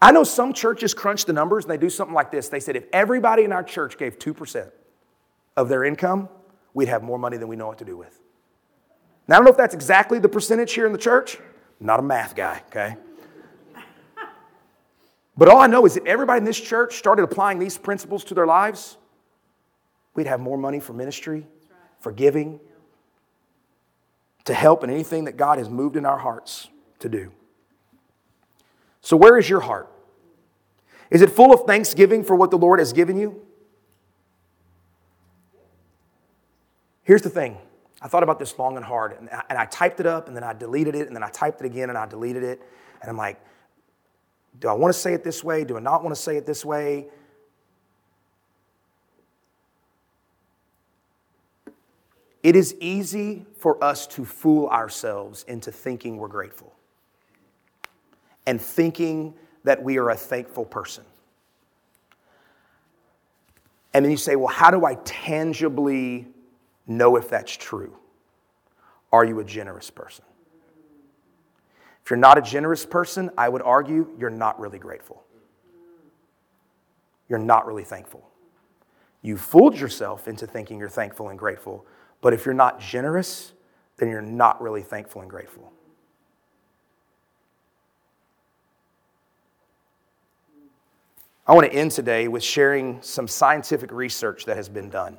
I 0.00 0.12
know 0.12 0.22
some 0.22 0.52
churches 0.52 0.94
crunch 0.94 1.24
the 1.24 1.32
numbers 1.32 1.64
and 1.64 1.72
they 1.72 1.78
do 1.78 1.90
something 1.90 2.14
like 2.14 2.30
this. 2.30 2.48
They 2.48 2.60
said 2.60 2.76
if 2.76 2.84
everybody 2.92 3.42
in 3.42 3.52
our 3.52 3.64
church 3.64 3.98
gave 3.98 4.18
2% 4.18 4.70
of 5.56 5.68
their 5.68 5.82
income, 5.82 6.28
we'd 6.74 6.88
have 6.88 7.02
more 7.02 7.18
money 7.18 7.36
than 7.36 7.48
we 7.48 7.56
know 7.56 7.66
what 7.66 7.78
to 7.78 7.84
do 7.84 7.96
with. 7.96 8.18
Now, 9.26 9.34
I 9.34 9.38
don't 9.38 9.44
know 9.44 9.50
if 9.50 9.56
that's 9.56 9.74
exactly 9.74 10.18
the 10.18 10.28
percentage 10.28 10.72
here 10.72 10.86
in 10.86 10.92
the 10.92 10.98
church. 10.98 11.38
I'm 11.80 11.86
not 11.86 12.00
a 12.00 12.02
math 12.02 12.34
guy, 12.34 12.62
okay? 12.68 12.96
But 15.36 15.48
all 15.48 15.58
I 15.58 15.68
know 15.68 15.86
is 15.86 15.94
that 15.94 16.06
everybody 16.06 16.38
in 16.38 16.44
this 16.44 16.60
church 16.60 16.96
started 16.96 17.22
applying 17.22 17.60
these 17.60 17.78
principles 17.78 18.24
to 18.24 18.34
their 18.34 18.46
lives, 18.46 18.96
we'd 20.14 20.26
have 20.26 20.40
more 20.40 20.58
money 20.58 20.80
for 20.80 20.94
ministry, 20.94 21.46
for 22.00 22.10
giving, 22.10 22.58
to 24.46 24.54
help 24.54 24.82
in 24.82 24.90
anything 24.90 25.26
that 25.26 25.36
God 25.36 25.58
has 25.58 25.68
moved 25.68 25.94
in 25.94 26.04
our 26.04 26.18
hearts 26.18 26.68
to 26.98 27.08
do. 27.08 27.30
So, 29.00 29.16
where 29.16 29.38
is 29.38 29.48
your 29.48 29.60
heart? 29.60 29.88
Is 31.10 31.22
it 31.22 31.30
full 31.30 31.52
of 31.54 31.66
thanksgiving 31.66 32.24
for 32.24 32.34
what 32.34 32.50
the 32.50 32.58
Lord 32.58 32.80
has 32.80 32.92
given 32.92 33.16
you? 33.16 33.40
Here's 37.08 37.22
the 37.22 37.30
thing 37.30 37.56
I 38.02 38.08
thought 38.08 38.22
about 38.22 38.38
this 38.38 38.58
long 38.58 38.76
and 38.76 38.84
hard, 38.84 39.16
and 39.18 39.30
I, 39.30 39.42
and 39.48 39.58
I 39.58 39.64
typed 39.64 39.98
it 39.98 40.04
up, 40.04 40.28
and 40.28 40.36
then 40.36 40.44
I 40.44 40.52
deleted 40.52 40.94
it, 40.94 41.06
and 41.06 41.16
then 41.16 41.22
I 41.22 41.30
typed 41.30 41.62
it 41.62 41.64
again, 41.64 41.88
and 41.88 41.96
I 41.96 42.04
deleted 42.04 42.42
it. 42.42 42.60
And 43.00 43.10
I'm 43.10 43.16
like, 43.16 43.40
do 44.60 44.68
I 44.68 44.74
want 44.74 44.92
to 44.92 45.00
say 45.00 45.14
it 45.14 45.24
this 45.24 45.42
way? 45.42 45.64
Do 45.64 45.78
I 45.78 45.80
not 45.80 46.04
want 46.04 46.14
to 46.14 46.20
say 46.20 46.36
it 46.36 46.44
this 46.44 46.66
way? 46.66 47.06
It 52.42 52.54
is 52.54 52.76
easy 52.78 53.46
for 53.56 53.82
us 53.82 54.06
to 54.08 54.26
fool 54.26 54.68
ourselves 54.68 55.44
into 55.48 55.72
thinking 55.72 56.18
we're 56.18 56.28
grateful 56.28 56.74
and 58.44 58.60
thinking 58.60 59.32
that 59.64 59.82
we 59.82 59.96
are 59.96 60.10
a 60.10 60.16
thankful 60.16 60.66
person. 60.66 61.04
And 63.94 64.04
then 64.04 64.10
you 64.10 64.18
say, 64.18 64.36
well, 64.36 64.48
how 64.48 64.70
do 64.70 64.84
I 64.84 64.96
tangibly 65.06 66.26
know 66.88 67.16
if 67.16 67.28
that's 67.28 67.56
true. 67.56 67.96
Are 69.12 69.24
you 69.24 69.40
a 69.40 69.44
generous 69.44 69.90
person? 69.90 70.24
If 72.04 72.10
you're 72.10 72.18
not 72.18 72.38
a 72.38 72.42
generous 72.42 72.86
person, 72.86 73.30
I 73.36 73.48
would 73.48 73.62
argue 73.62 74.08
you're 74.18 74.30
not 74.30 74.58
really 74.58 74.78
grateful. 74.78 75.22
You're 77.28 77.38
not 77.38 77.66
really 77.66 77.84
thankful. 77.84 78.26
You 79.20 79.36
fooled 79.36 79.78
yourself 79.78 80.26
into 80.26 80.46
thinking 80.46 80.78
you're 80.78 80.88
thankful 80.88 81.28
and 81.28 81.38
grateful, 81.38 81.84
but 82.20 82.32
if 82.32 82.46
you're 82.46 82.54
not 82.54 82.80
generous, 82.80 83.52
then 83.98 84.08
you're 84.08 84.22
not 84.22 84.62
really 84.62 84.82
thankful 84.82 85.20
and 85.20 85.30
grateful. 85.30 85.72
I 91.46 91.52
want 91.52 91.66
to 91.66 91.72
end 91.72 91.92
today 91.92 92.28
with 92.28 92.42
sharing 92.42 93.00
some 93.02 93.26
scientific 93.26 93.90
research 93.90 94.44
that 94.44 94.56
has 94.56 94.68
been 94.68 94.90
done. 94.90 95.18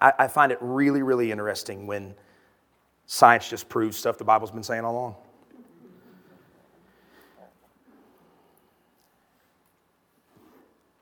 I, 0.00 0.12
I 0.20 0.28
find 0.28 0.52
it 0.52 0.58
really, 0.60 1.02
really 1.02 1.30
interesting 1.30 1.86
when 1.86 2.14
science 3.06 3.48
just 3.48 3.68
proves 3.68 3.96
stuff 3.96 4.18
the 4.18 4.24
Bible's 4.24 4.50
been 4.50 4.62
saying 4.62 4.84
all 4.84 4.92
along. 4.92 5.14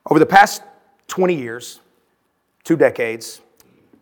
Over 0.07 0.19
the 0.19 0.27
past 0.27 0.63
20 1.09 1.35
years, 1.35 1.81
two 2.65 2.77
decades, 2.77 3.43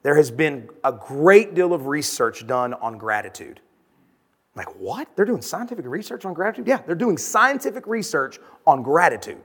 there 0.02 0.14
has 0.14 0.30
been 0.30 0.68
a 0.84 0.92
great 0.92 1.54
deal 1.54 1.72
of 1.72 1.88
research 1.88 2.46
done 2.46 2.74
on 2.74 2.96
gratitude. 2.96 3.60
Like, 4.54 4.68
what? 4.78 5.08
They're 5.16 5.24
doing 5.24 5.42
scientific 5.42 5.84
research 5.84 6.24
on 6.24 6.32
gratitude? 6.32 6.68
Yeah, 6.68 6.80
they're 6.86 6.94
doing 6.94 7.18
scientific 7.18 7.86
research 7.88 8.38
on 8.66 8.82
gratitude. 8.82 9.42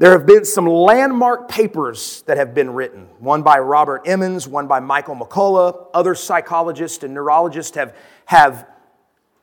There 0.00 0.12
have 0.12 0.24
been 0.24 0.46
some 0.46 0.66
landmark 0.66 1.50
papers 1.50 2.22
that 2.22 2.38
have 2.38 2.54
been 2.54 2.70
written, 2.70 3.02
one 3.18 3.42
by 3.42 3.58
Robert 3.58 4.00
Emmons, 4.06 4.48
one 4.48 4.66
by 4.66 4.80
Michael 4.80 5.14
McCullough. 5.14 5.88
Other 5.92 6.14
psychologists 6.14 7.04
and 7.04 7.12
neurologists 7.12 7.76
have, 7.76 7.94
have 8.24 8.66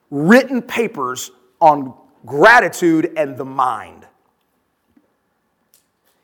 written 0.09 0.63
papers 0.63 1.29
on 1.61 1.93
gratitude 2.25 3.13
and 3.15 3.37
the 3.37 3.45
mind. 3.45 4.07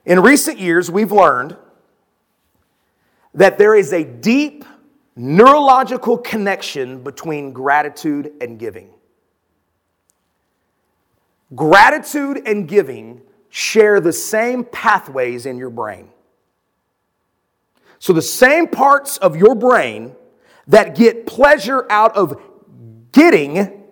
In 0.03 0.19
recent 0.19 0.57
years, 0.57 0.89
we've 0.89 1.11
learned 1.11 1.55
that 3.35 3.59
there 3.59 3.75
is 3.75 3.93
a 3.93 4.03
deep 4.03 4.65
neurological 5.15 6.17
connection 6.17 7.03
between 7.03 7.53
gratitude 7.53 8.31
and 8.41 8.57
giving. 8.57 8.89
Gratitude 11.53 12.41
and 12.47 12.67
giving 12.67 13.21
share 13.55 14.01
the 14.01 14.11
same 14.11 14.63
pathways 14.63 15.45
in 15.45 15.59
your 15.59 15.69
brain. 15.69 16.09
So, 17.99 18.11
the 18.11 18.21
same 18.21 18.67
parts 18.67 19.17
of 19.17 19.35
your 19.35 19.53
brain 19.53 20.15
that 20.67 20.95
get 20.95 21.27
pleasure 21.27 21.85
out 21.87 22.17
of 22.17 22.41
getting 23.11 23.83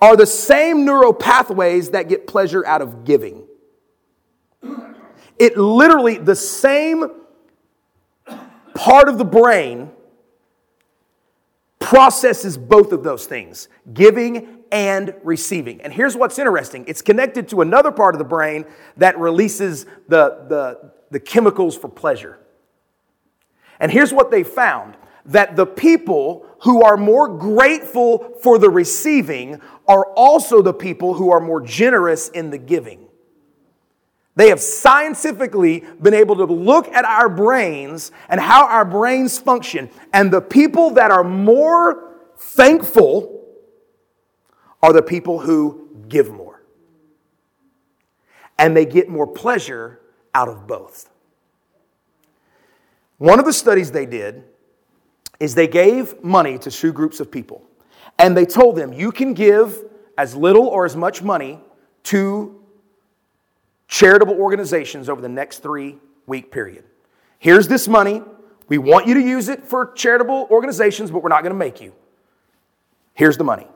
are 0.00 0.16
the 0.16 0.24
same 0.24 0.84
neural 0.84 1.12
pathways 1.12 1.90
that 1.90 2.08
get 2.08 2.28
pleasure 2.28 2.64
out 2.64 2.80
of 2.80 3.04
giving. 3.04 3.48
It 5.36 5.56
literally, 5.56 6.18
the 6.18 6.36
same 6.36 7.10
part 8.72 9.08
of 9.08 9.18
the 9.18 9.24
brain 9.24 9.90
processes 11.86 12.58
both 12.58 12.90
of 12.90 13.04
those 13.04 13.26
things 13.26 13.68
giving 13.94 14.64
and 14.72 15.14
receiving. 15.22 15.80
And 15.82 15.92
here's 15.92 16.16
what's 16.16 16.36
interesting 16.36 16.84
it's 16.88 17.00
connected 17.00 17.46
to 17.50 17.60
another 17.60 17.92
part 17.92 18.16
of 18.16 18.18
the 18.18 18.24
brain 18.24 18.64
that 18.96 19.16
releases 19.20 19.84
the, 20.08 20.46
the, 20.48 20.90
the 21.12 21.20
chemicals 21.20 21.78
for 21.78 21.88
pleasure. 21.88 22.40
And 23.78 23.92
here's 23.92 24.12
what 24.12 24.32
they 24.32 24.42
found 24.42 24.96
that 25.26 25.54
the 25.54 25.64
people 25.64 26.44
who 26.62 26.82
are 26.82 26.96
more 26.96 27.28
grateful 27.28 28.36
for 28.42 28.58
the 28.58 28.68
receiving 28.68 29.60
are 29.86 30.06
also 30.16 30.62
the 30.62 30.74
people 30.74 31.14
who 31.14 31.30
are 31.30 31.40
more 31.40 31.60
generous 31.60 32.28
in 32.30 32.50
the 32.50 32.58
giving. 32.58 33.05
They 34.36 34.50
have 34.50 34.60
scientifically 34.60 35.82
been 36.00 36.14
able 36.14 36.36
to 36.36 36.44
look 36.44 36.88
at 36.88 37.06
our 37.06 37.28
brains 37.28 38.12
and 38.28 38.38
how 38.38 38.66
our 38.66 38.84
brains 38.84 39.38
function, 39.38 39.90
and 40.12 40.30
the 40.30 40.42
people 40.42 40.90
that 40.90 41.10
are 41.10 41.24
more 41.24 42.14
thankful 42.36 43.42
are 44.82 44.92
the 44.92 45.02
people 45.02 45.40
who 45.40 45.88
give 46.08 46.30
more. 46.30 46.62
And 48.58 48.76
they 48.76 48.84
get 48.84 49.08
more 49.08 49.26
pleasure 49.26 50.00
out 50.34 50.48
of 50.48 50.66
both. 50.66 51.08
One 53.18 53.38
of 53.38 53.46
the 53.46 53.52
studies 53.54 53.90
they 53.90 54.04
did 54.04 54.44
is 55.40 55.54
they 55.54 55.66
gave 55.66 56.22
money 56.22 56.58
to 56.58 56.70
two 56.70 56.92
groups 56.92 57.20
of 57.20 57.30
people, 57.30 57.62
and 58.18 58.36
they 58.36 58.44
told 58.44 58.76
them, 58.76 58.92
you 58.92 59.12
can 59.12 59.32
give 59.32 59.82
as 60.18 60.36
little 60.36 60.66
or 60.66 60.84
as 60.84 60.94
much 60.94 61.22
money 61.22 61.58
to 62.04 62.55
charitable 63.88 64.34
organizations 64.34 65.08
over 65.08 65.20
the 65.20 65.28
next 65.28 65.60
three 65.60 65.98
week 66.26 66.50
period. 66.50 66.84
Here's 67.38 67.68
this 67.68 67.86
money. 67.88 68.22
We 68.68 68.78
want 68.78 69.06
you 69.06 69.14
to 69.14 69.20
use 69.20 69.48
it 69.48 69.64
for 69.64 69.92
charitable 69.92 70.48
organizations, 70.50 71.10
but 71.10 71.22
we're 71.22 71.28
not 71.28 71.42
going 71.42 71.52
to 71.52 71.58
make 71.58 71.80
you. 71.80 71.92
Here's 73.14 73.36
the 73.36 73.44
money. 73.44 73.66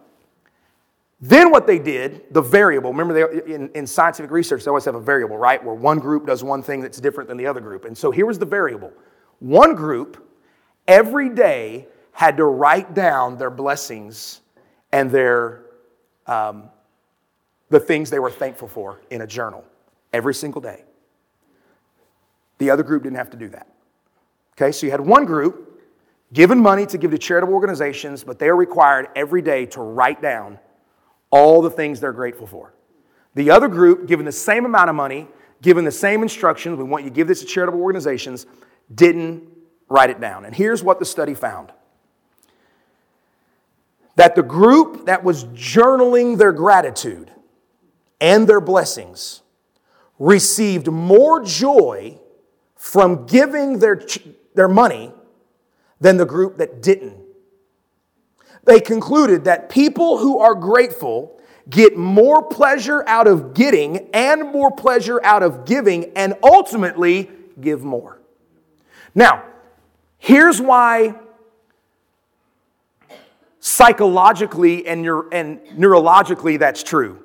Then 1.21 1.51
what 1.51 1.67
they 1.67 1.79
did, 1.79 2.25
the 2.33 2.41
variable, 2.41 2.91
remember 2.91 3.15
they, 3.15 3.55
in, 3.55 3.71
in 3.75 3.87
scientific 3.87 4.31
research, 4.31 4.65
they 4.65 4.69
always 4.69 4.87
have 4.87 4.95
a 4.95 5.01
variable, 5.01 5.37
right? 5.37 5.63
Where 5.63 5.75
one 5.75 5.99
group 5.99 6.27
does 6.27 6.43
one 6.43 6.63
thing 6.63 6.81
that's 6.81 6.99
different 6.99 7.29
than 7.29 7.37
the 7.37 7.47
other 7.47 7.61
group. 7.61 7.85
And 7.85 7.97
so 7.97 8.11
here 8.11 8.27
was 8.27 8.39
the 8.39 8.47
variable. 8.47 8.93
One 9.39 9.75
group 9.75 10.27
every 10.89 11.29
day 11.29 11.87
had 12.13 12.39
to 12.39 12.45
write 12.45 12.95
down 12.95 13.37
their 13.37 13.51
blessings 13.51 14.41
and 14.93 15.11
their, 15.11 15.67
um, 16.27 16.71
the 17.69 17.81
things 17.81 18.11
they 18.11 18.19
were 18.19 18.31
thankful 18.31 18.67
for 18.67 19.01
in 19.11 19.21
a 19.21 19.27
journal 19.27 19.65
every 20.13 20.35
single 20.35 20.61
day. 20.61 20.85
The 22.59 22.71
other 22.71 22.83
group 22.83 23.03
didn't 23.05 23.17
have 23.17 23.31
to 23.31 23.37
do 23.37 23.49
that. 23.49 23.67
Okay, 24.53 24.73
so 24.73 24.87
you 24.87 24.91
had 24.91 25.01
one 25.01 25.25
group 25.25 25.81
given 26.33 26.61
money 26.61 26.87
to 26.87 26.99
give 26.99 27.11
to 27.11 27.19
charitable 27.19 27.55
organizations, 27.55 28.23
but 28.23 28.39
they 28.39 28.49
are 28.49 28.57
required 28.57 29.09
every 29.17 29.43
day 29.43 29.67
to 29.67 29.81
write 29.81 30.21
down 30.21 30.59
all 31.31 31.63
the 31.63 31.71
things 31.71 32.01
they're 32.01 32.13
grateful 32.13 32.47
for. 32.47 32.75
The 33.35 33.51
other 33.51 33.69
group, 33.69 34.07
given 34.07 34.27
the 34.27 34.33
same 34.33 34.65
amount 34.65 34.91
of 34.91 34.97
money, 34.97 35.29
given 35.63 35.85
the 35.85 35.91
same 35.91 36.23
instructions, 36.23 36.77
we 36.79 36.85
want 36.85 37.05
you 37.05 37.11
to 37.11 37.15
give 37.15 37.29
this 37.29 37.41
to 37.41 37.47
charitable 37.47 37.81
organizations, 37.81 38.47
didn't 38.95 39.45
write 39.89 40.11
it 40.11 40.21
down. 40.21 40.45
And 40.45 40.55
here's 40.55 40.83
what 40.83 40.99
the 40.99 41.05
study 41.05 41.35
found 41.35 41.73
that 44.17 44.35
the 44.35 44.43
group 44.43 45.07
that 45.07 45.25
was 45.25 45.45
journaling 45.47 46.37
their 46.37 46.53
gratitude 46.53 47.31
and 48.21 48.47
their 48.47 48.61
blessings 48.61 49.41
received 50.21 50.87
more 50.87 51.43
joy 51.43 52.17
from 52.77 53.27
giving 53.27 53.81
their, 53.81 54.01
their 54.55 54.69
money 54.69 55.13
than 56.01 56.19
the 56.19 56.27
group 56.27 56.59
that 56.59 56.81
didn't. 56.81 57.17
They 58.65 58.81
concluded 58.81 59.45
that 59.45 59.71
people 59.71 60.19
who 60.19 60.39
are 60.39 60.55
grateful 60.55 61.41
get 61.69 61.97
more 61.97 62.43
pleasure 62.43 63.03
out 63.09 63.27
of 63.27 63.55
getting 63.55 64.11
and 64.13 64.53
more 64.53 64.71
pleasure 64.71 65.25
out 65.25 65.43
of 65.43 65.65
giving 65.65 66.13
and 66.17 66.35
ultimately 66.43 67.31
give 67.61 67.83
more. 67.83 68.21
Now, 69.15 69.45
here's 70.19 70.61
why 70.61 71.15
psychologically 73.61 74.87
and, 74.87 75.03
neuro- 75.03 75.29
and 75.31 75.61
neurologically 75.77 76.59
that's 76.59 76.83
true 76.83 77.23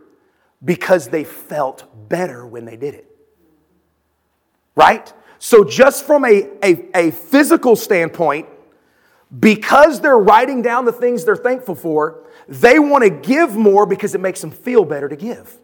because 0.63 1.09
they 1.09 1.23
felt 1.23 2.09
better 2.09 2.45
when 2.45 2.65
they 2.65 2.77
did 2.77 2.93
it. 2.93 3.07
Right? 4.75 5.11
So, 5.39 5.63
just 5.63 6.05
from 6.05 6.25
a, 6.25 6.49
a, 6.63 6.97
a, 6.97 7.11
physical 7.11 7.75
standpoint, 7.75 8.47
because 9.39 10.01
they're 10.01 10.17
writing 10.17 10.61
down 10.61 10.85
the 10.85 10.91
things 10.91 11.25
they're 11.25 11.35
thankful 11.35 11.75
for, 11.75 12.23
they 12.47 12.79
want 12.79 13.03
to 13.03 13.09
give 13.09 13.55
more 13.55 13.85
because 13.85 14.15
it 14.15 14.21
makes 14.21 14.41
them 14.41 14.51
feel 14.51 14.85
better 14.85 15.09
to 15.09 15.15
give. 15.15 15.57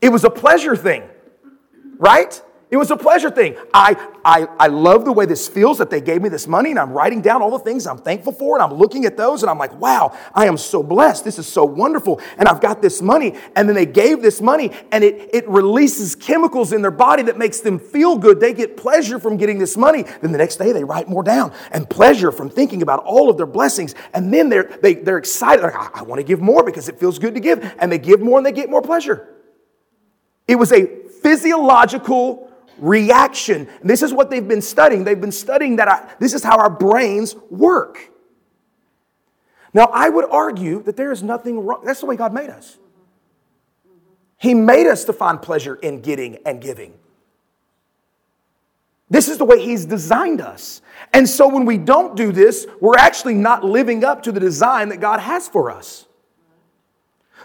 It 0.00 0.10
was 0.10 0.24
a 0.24 0.30
pleasure 0.30 0.76
thing, 0.76 1.02
right? 1.98 2.40
It 2.68 2.76
was 2.76 2.90
a 2.90 2.96
pleasure 2.96 3.30
thing. 3.30 3.54
I, 3.72 3.94
I, 4.24 4.48
I 4.58 4.66
love 4.66 5.04
the 5.04 5.12
way 5.12 5.24
this 5.24 5.46
feels 5.46 5.78
that 5.78 5.88
they 5.88 6.00
gave 6.00 6.20
me 6.20 6.28
this 6.28 6.48
money 6.48 6.70
and 6.70 6.80
I'm 6.80 6.90
writing 6.90 7.22
down 7.22 7.40
all 7.40 7.52
the 7.52 7.60
things 7.60 7.86
I'm 7.86 7.98
thankful 7.98 8.32
for 8.32 8.56
and 8.56 8.62
I'm 8.62 8.76
looking 8.76 9.04
at 9.04 9.16
those 9.16 9.44
and 9.44 9.50
I'm 9.50 9.58
like, 9.58 9.72
wow, 9.80 10.18
I 10.34 10.46
am 10.46 10.56
so 10.56 10.82
blessed. 10.82 11.24
This 11.24 11.38
is 11.38 11.46
so 11.46 11.64
wonderful. 11.64 12.20
And 12.38 12.48
I've 12.48 12.60
got 12.60 12.82
this 12.82 13.00
money. 13.00 13.34
And 13.54 13.68
then 13.68 13.76
they 13.76 13.86
gave 13.86 14.20
this 14.20 14.40
money 14.40 14.72
and 14.90 15.04
it, 15.04 15.30
it 15.32 15.48
releases 15.48 16.16
chemicals 16.16 16.72
in 16.72 16.82
their 16.82 16.90
body 16.90 17.22
that 17.24 17.38
makes 17.38 17.60
them 17.60 17.78
feel 17.78 18.18
good. 18.18 18.40
They 18.40 18.52
get 18.52 18.76
pleasure 18.76 19.20
from 19.20 19.36
getting 19.36 19.60
this 19.60 19.76
money. 19.76 20.02
Then 20.20 20.32
the 20.32 20.38
next 20.38 20.56
day 20.56 20.72
they 20.72 20.82
write 20.82 21.08
more 21.08 21.22
down 21.22 21.52
and 21.70 21.88
pleasure 21.88 22.32
from 22.32 22.50
thinking 22.50 22.82
about 22.82 23.04
all 23.04 23.30
of 23.30 23.36
their 23.36 23.46
blessings. 23.46 23.94
And 24.12 24.34
then 24.34 24.48
they're, 24.48 24.76
they, 24.82 24.94
they're 24.94 25.18
excited. 25.18 25.62
Like, 25.62 25.76
I, 25.76 26.00
I 26.00 26.02
want 26.02 26.18
to 26.18 26.24
give 26.24 26.40
more 26.40 26.64
because 26.64 26.88
it 26.88 26.98
feels 26.98 27.20
good 27.20 27.34
to 27.34 27.40
give. 27.40 27.76
And 27.78 27.92
they 27.92 27.98
give 27.98 28.20
more 28.20 28.38
and 28.38 28.44
they 28.44 28.50
get 28.50 28.68
more 28.68 28.82
pleasure. 28.82 29.36
It 30.48 30.56
was 30.56 30.72
a 30.72 30.86
physiological 31.22 32.45
reaction. 32.78 33.68
And 33.80 33.90
this 33.90 34.02
is 34.02 34.12
what 34.12 34.30
they've 34.30 34.46
been 34.46 34.62
studying. 34.62 35.04
They've 35.04 35.20
been 35.20 35.32
studying 35.32 35.76
that 35.76 35.88
I, 35.88 36.14
this 36.18 36.34
is 36.34 36.42
how 36.42 36.58
our 36.58 36.70
brains 36.70 37.34
work. 37.50 38.10
Now, 39.72 39.90
I 39.92 40.08
would 40.08 40.24
argue 40.30 40.82
that 40.84 40.96
there 40.96 41.12
is 41.12 41.22
nothing 41.22 41.60
wrong. 41.60 41.82
That's 41.84 42.00
the 42.00 42.06
way 42.06 42.16
God 42.16 42.32
made 42.32 42.48
us. 42.48 42.78
He 44.38 44.54
made 44.54 44.86
us 44.86 45.04
to 45.04 45.12
find 45.12 45.40
pleasure 45.40 45.74
in 45.74 46.00
getting 46.00 46.38
and 46.46 46.60
giving. 46.60 46.94
This 49.08 49.28
is 49.28 49.38
the 49.38 49.44
way 49.44 49.62
He's 49.62 49.84
designed 49.84 50.40
us. 50.40 50.82
And 51.12 51.28
so 51.28 51.48
when 51.48 51.64
we 51.64 51.78
don't 51.78 52.16
do 52.16 52.32
this, 52.32 52.66
we're 52.80 52.96
actually 52.98 53.34
not 53.34 53.64
living 53.64 54.04
up 54.04 54.22
to 54.24 54.32
the 54.32 54.40
design 54.40 54.88
that 54.88 55.00
God 55.00 55.20
has 55.20 55.48
for 55.48 55.70
us. 55.70 56.05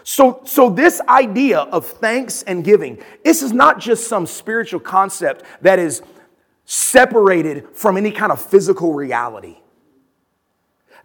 So, 0.04 0.42
so 0.44 0.68
this 0.68 1.00
idea 1.08 1.60
of 1.60 1.86
thanks 1.86 2.42
and 2.42 2.64
giving, 2.64 3.02
this 3.24 3.42
is 3.42 3.52
not 3.52 3.78
just 3.78 4.08
some 4.08 4.26
spiritual 4.26 4.80
concept 4.80 5.44
that 5.60 5.78
is 5.78 6.02
separated 6.64 7.68
from 7.74 7.96
any 7.96 8.10
kind 8.10 8.32
of 8.32 8.40
physical 8.40 8.94
reality. 8.94 9.58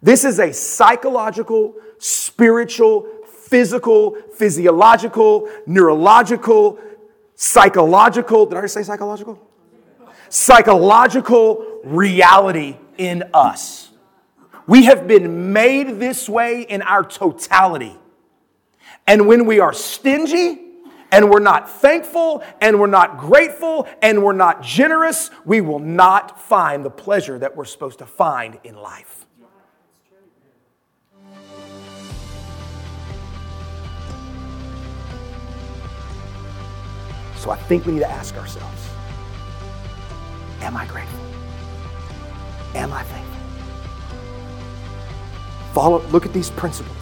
This 0.02 0.24
is 0.24 0.38
a 0.38 0.52
psychological, 0.52 1.74
spiritual, 1.98 3.06
physical, 3.26 4.16
physiological, 4.34 5.48
neurological, 5.66 6.78
psychological, 7.34 8.46
did 8.46 8.58
I 8.58 8.66
say 8.66 8.82
psychological? 8.82 9.40
Psychological 10.28 11.80
reality 11.84 12.76
in 12.98 13.24
us. 13.32 13.90
We 14.66 14.84
have 14.84 15.08
been 15.08 15.52
made 15.52 15.98
this 15.98 16.28
way 16.28 16.62
in 16.62 16.82
our 16.82 17.02
totality. 17.02 17.96
And 19.08 19.26
when 19.26 19.46
we 19.46 19.58
are 19.58 19.72
stingy, 19.72 20.60
and 21.10 21.30
we're 21.30 21.40
not 21.40 21.70
thankful, 21.70 22.44
and 22.60 22.78
we're 22.78 22.86
not 22.86 23.16
grateful, 23.16 23.88
and 24.02 24.22
we're 24.22 24.34
not 24.34 24.62
generous, 24.62 25.30
we 25.46 25.62
will 25.62 25.78
not 25.78 26.38
find 26.38 26.84
the 26.84 26.90
pleasure 26.90 27.38
that 27.38 27.56
we're 27.56 27.64
supposed 27.64 28.00
to 28.00 28.06
find 28.06 28.58
in 28.64 28.76
life. 28.76 29.24
So 37.36 37.50
I 37.50 37.56
think 37.56 37.86
we 37.86 37.94
need 37.94 38.00
to 38.00 38.10
ask 38.10 38.36
ourselves 38.36 38.90
Am 40.60 40.76
I 40.76 40.84
grateful? 40.84 41.20
Am 42.74 42.92
I 42.92 43.02
thankful? 43.04 43.36
Follow, 45.72 46.02
look 46.08 46.26
at 46.26 46.34
these 46.34 46.50
principles 46.50 46.97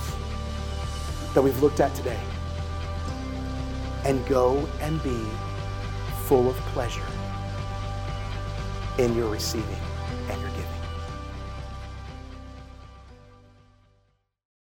that 1.37 1.43
we've 1.43 1.63
looked 1.63 1.81
at 1.81 1.95
today 1.95 2.19
and 4.07 4.27
go 4.27 4.67
and 4.81 5.03
be 5.03 5.23
full 6.25 6.49
of 6.49 6.57
pleasure 6.73 7.05
in 8.97 9.15
your 9.15 9.29
receiving. 9.29 9.86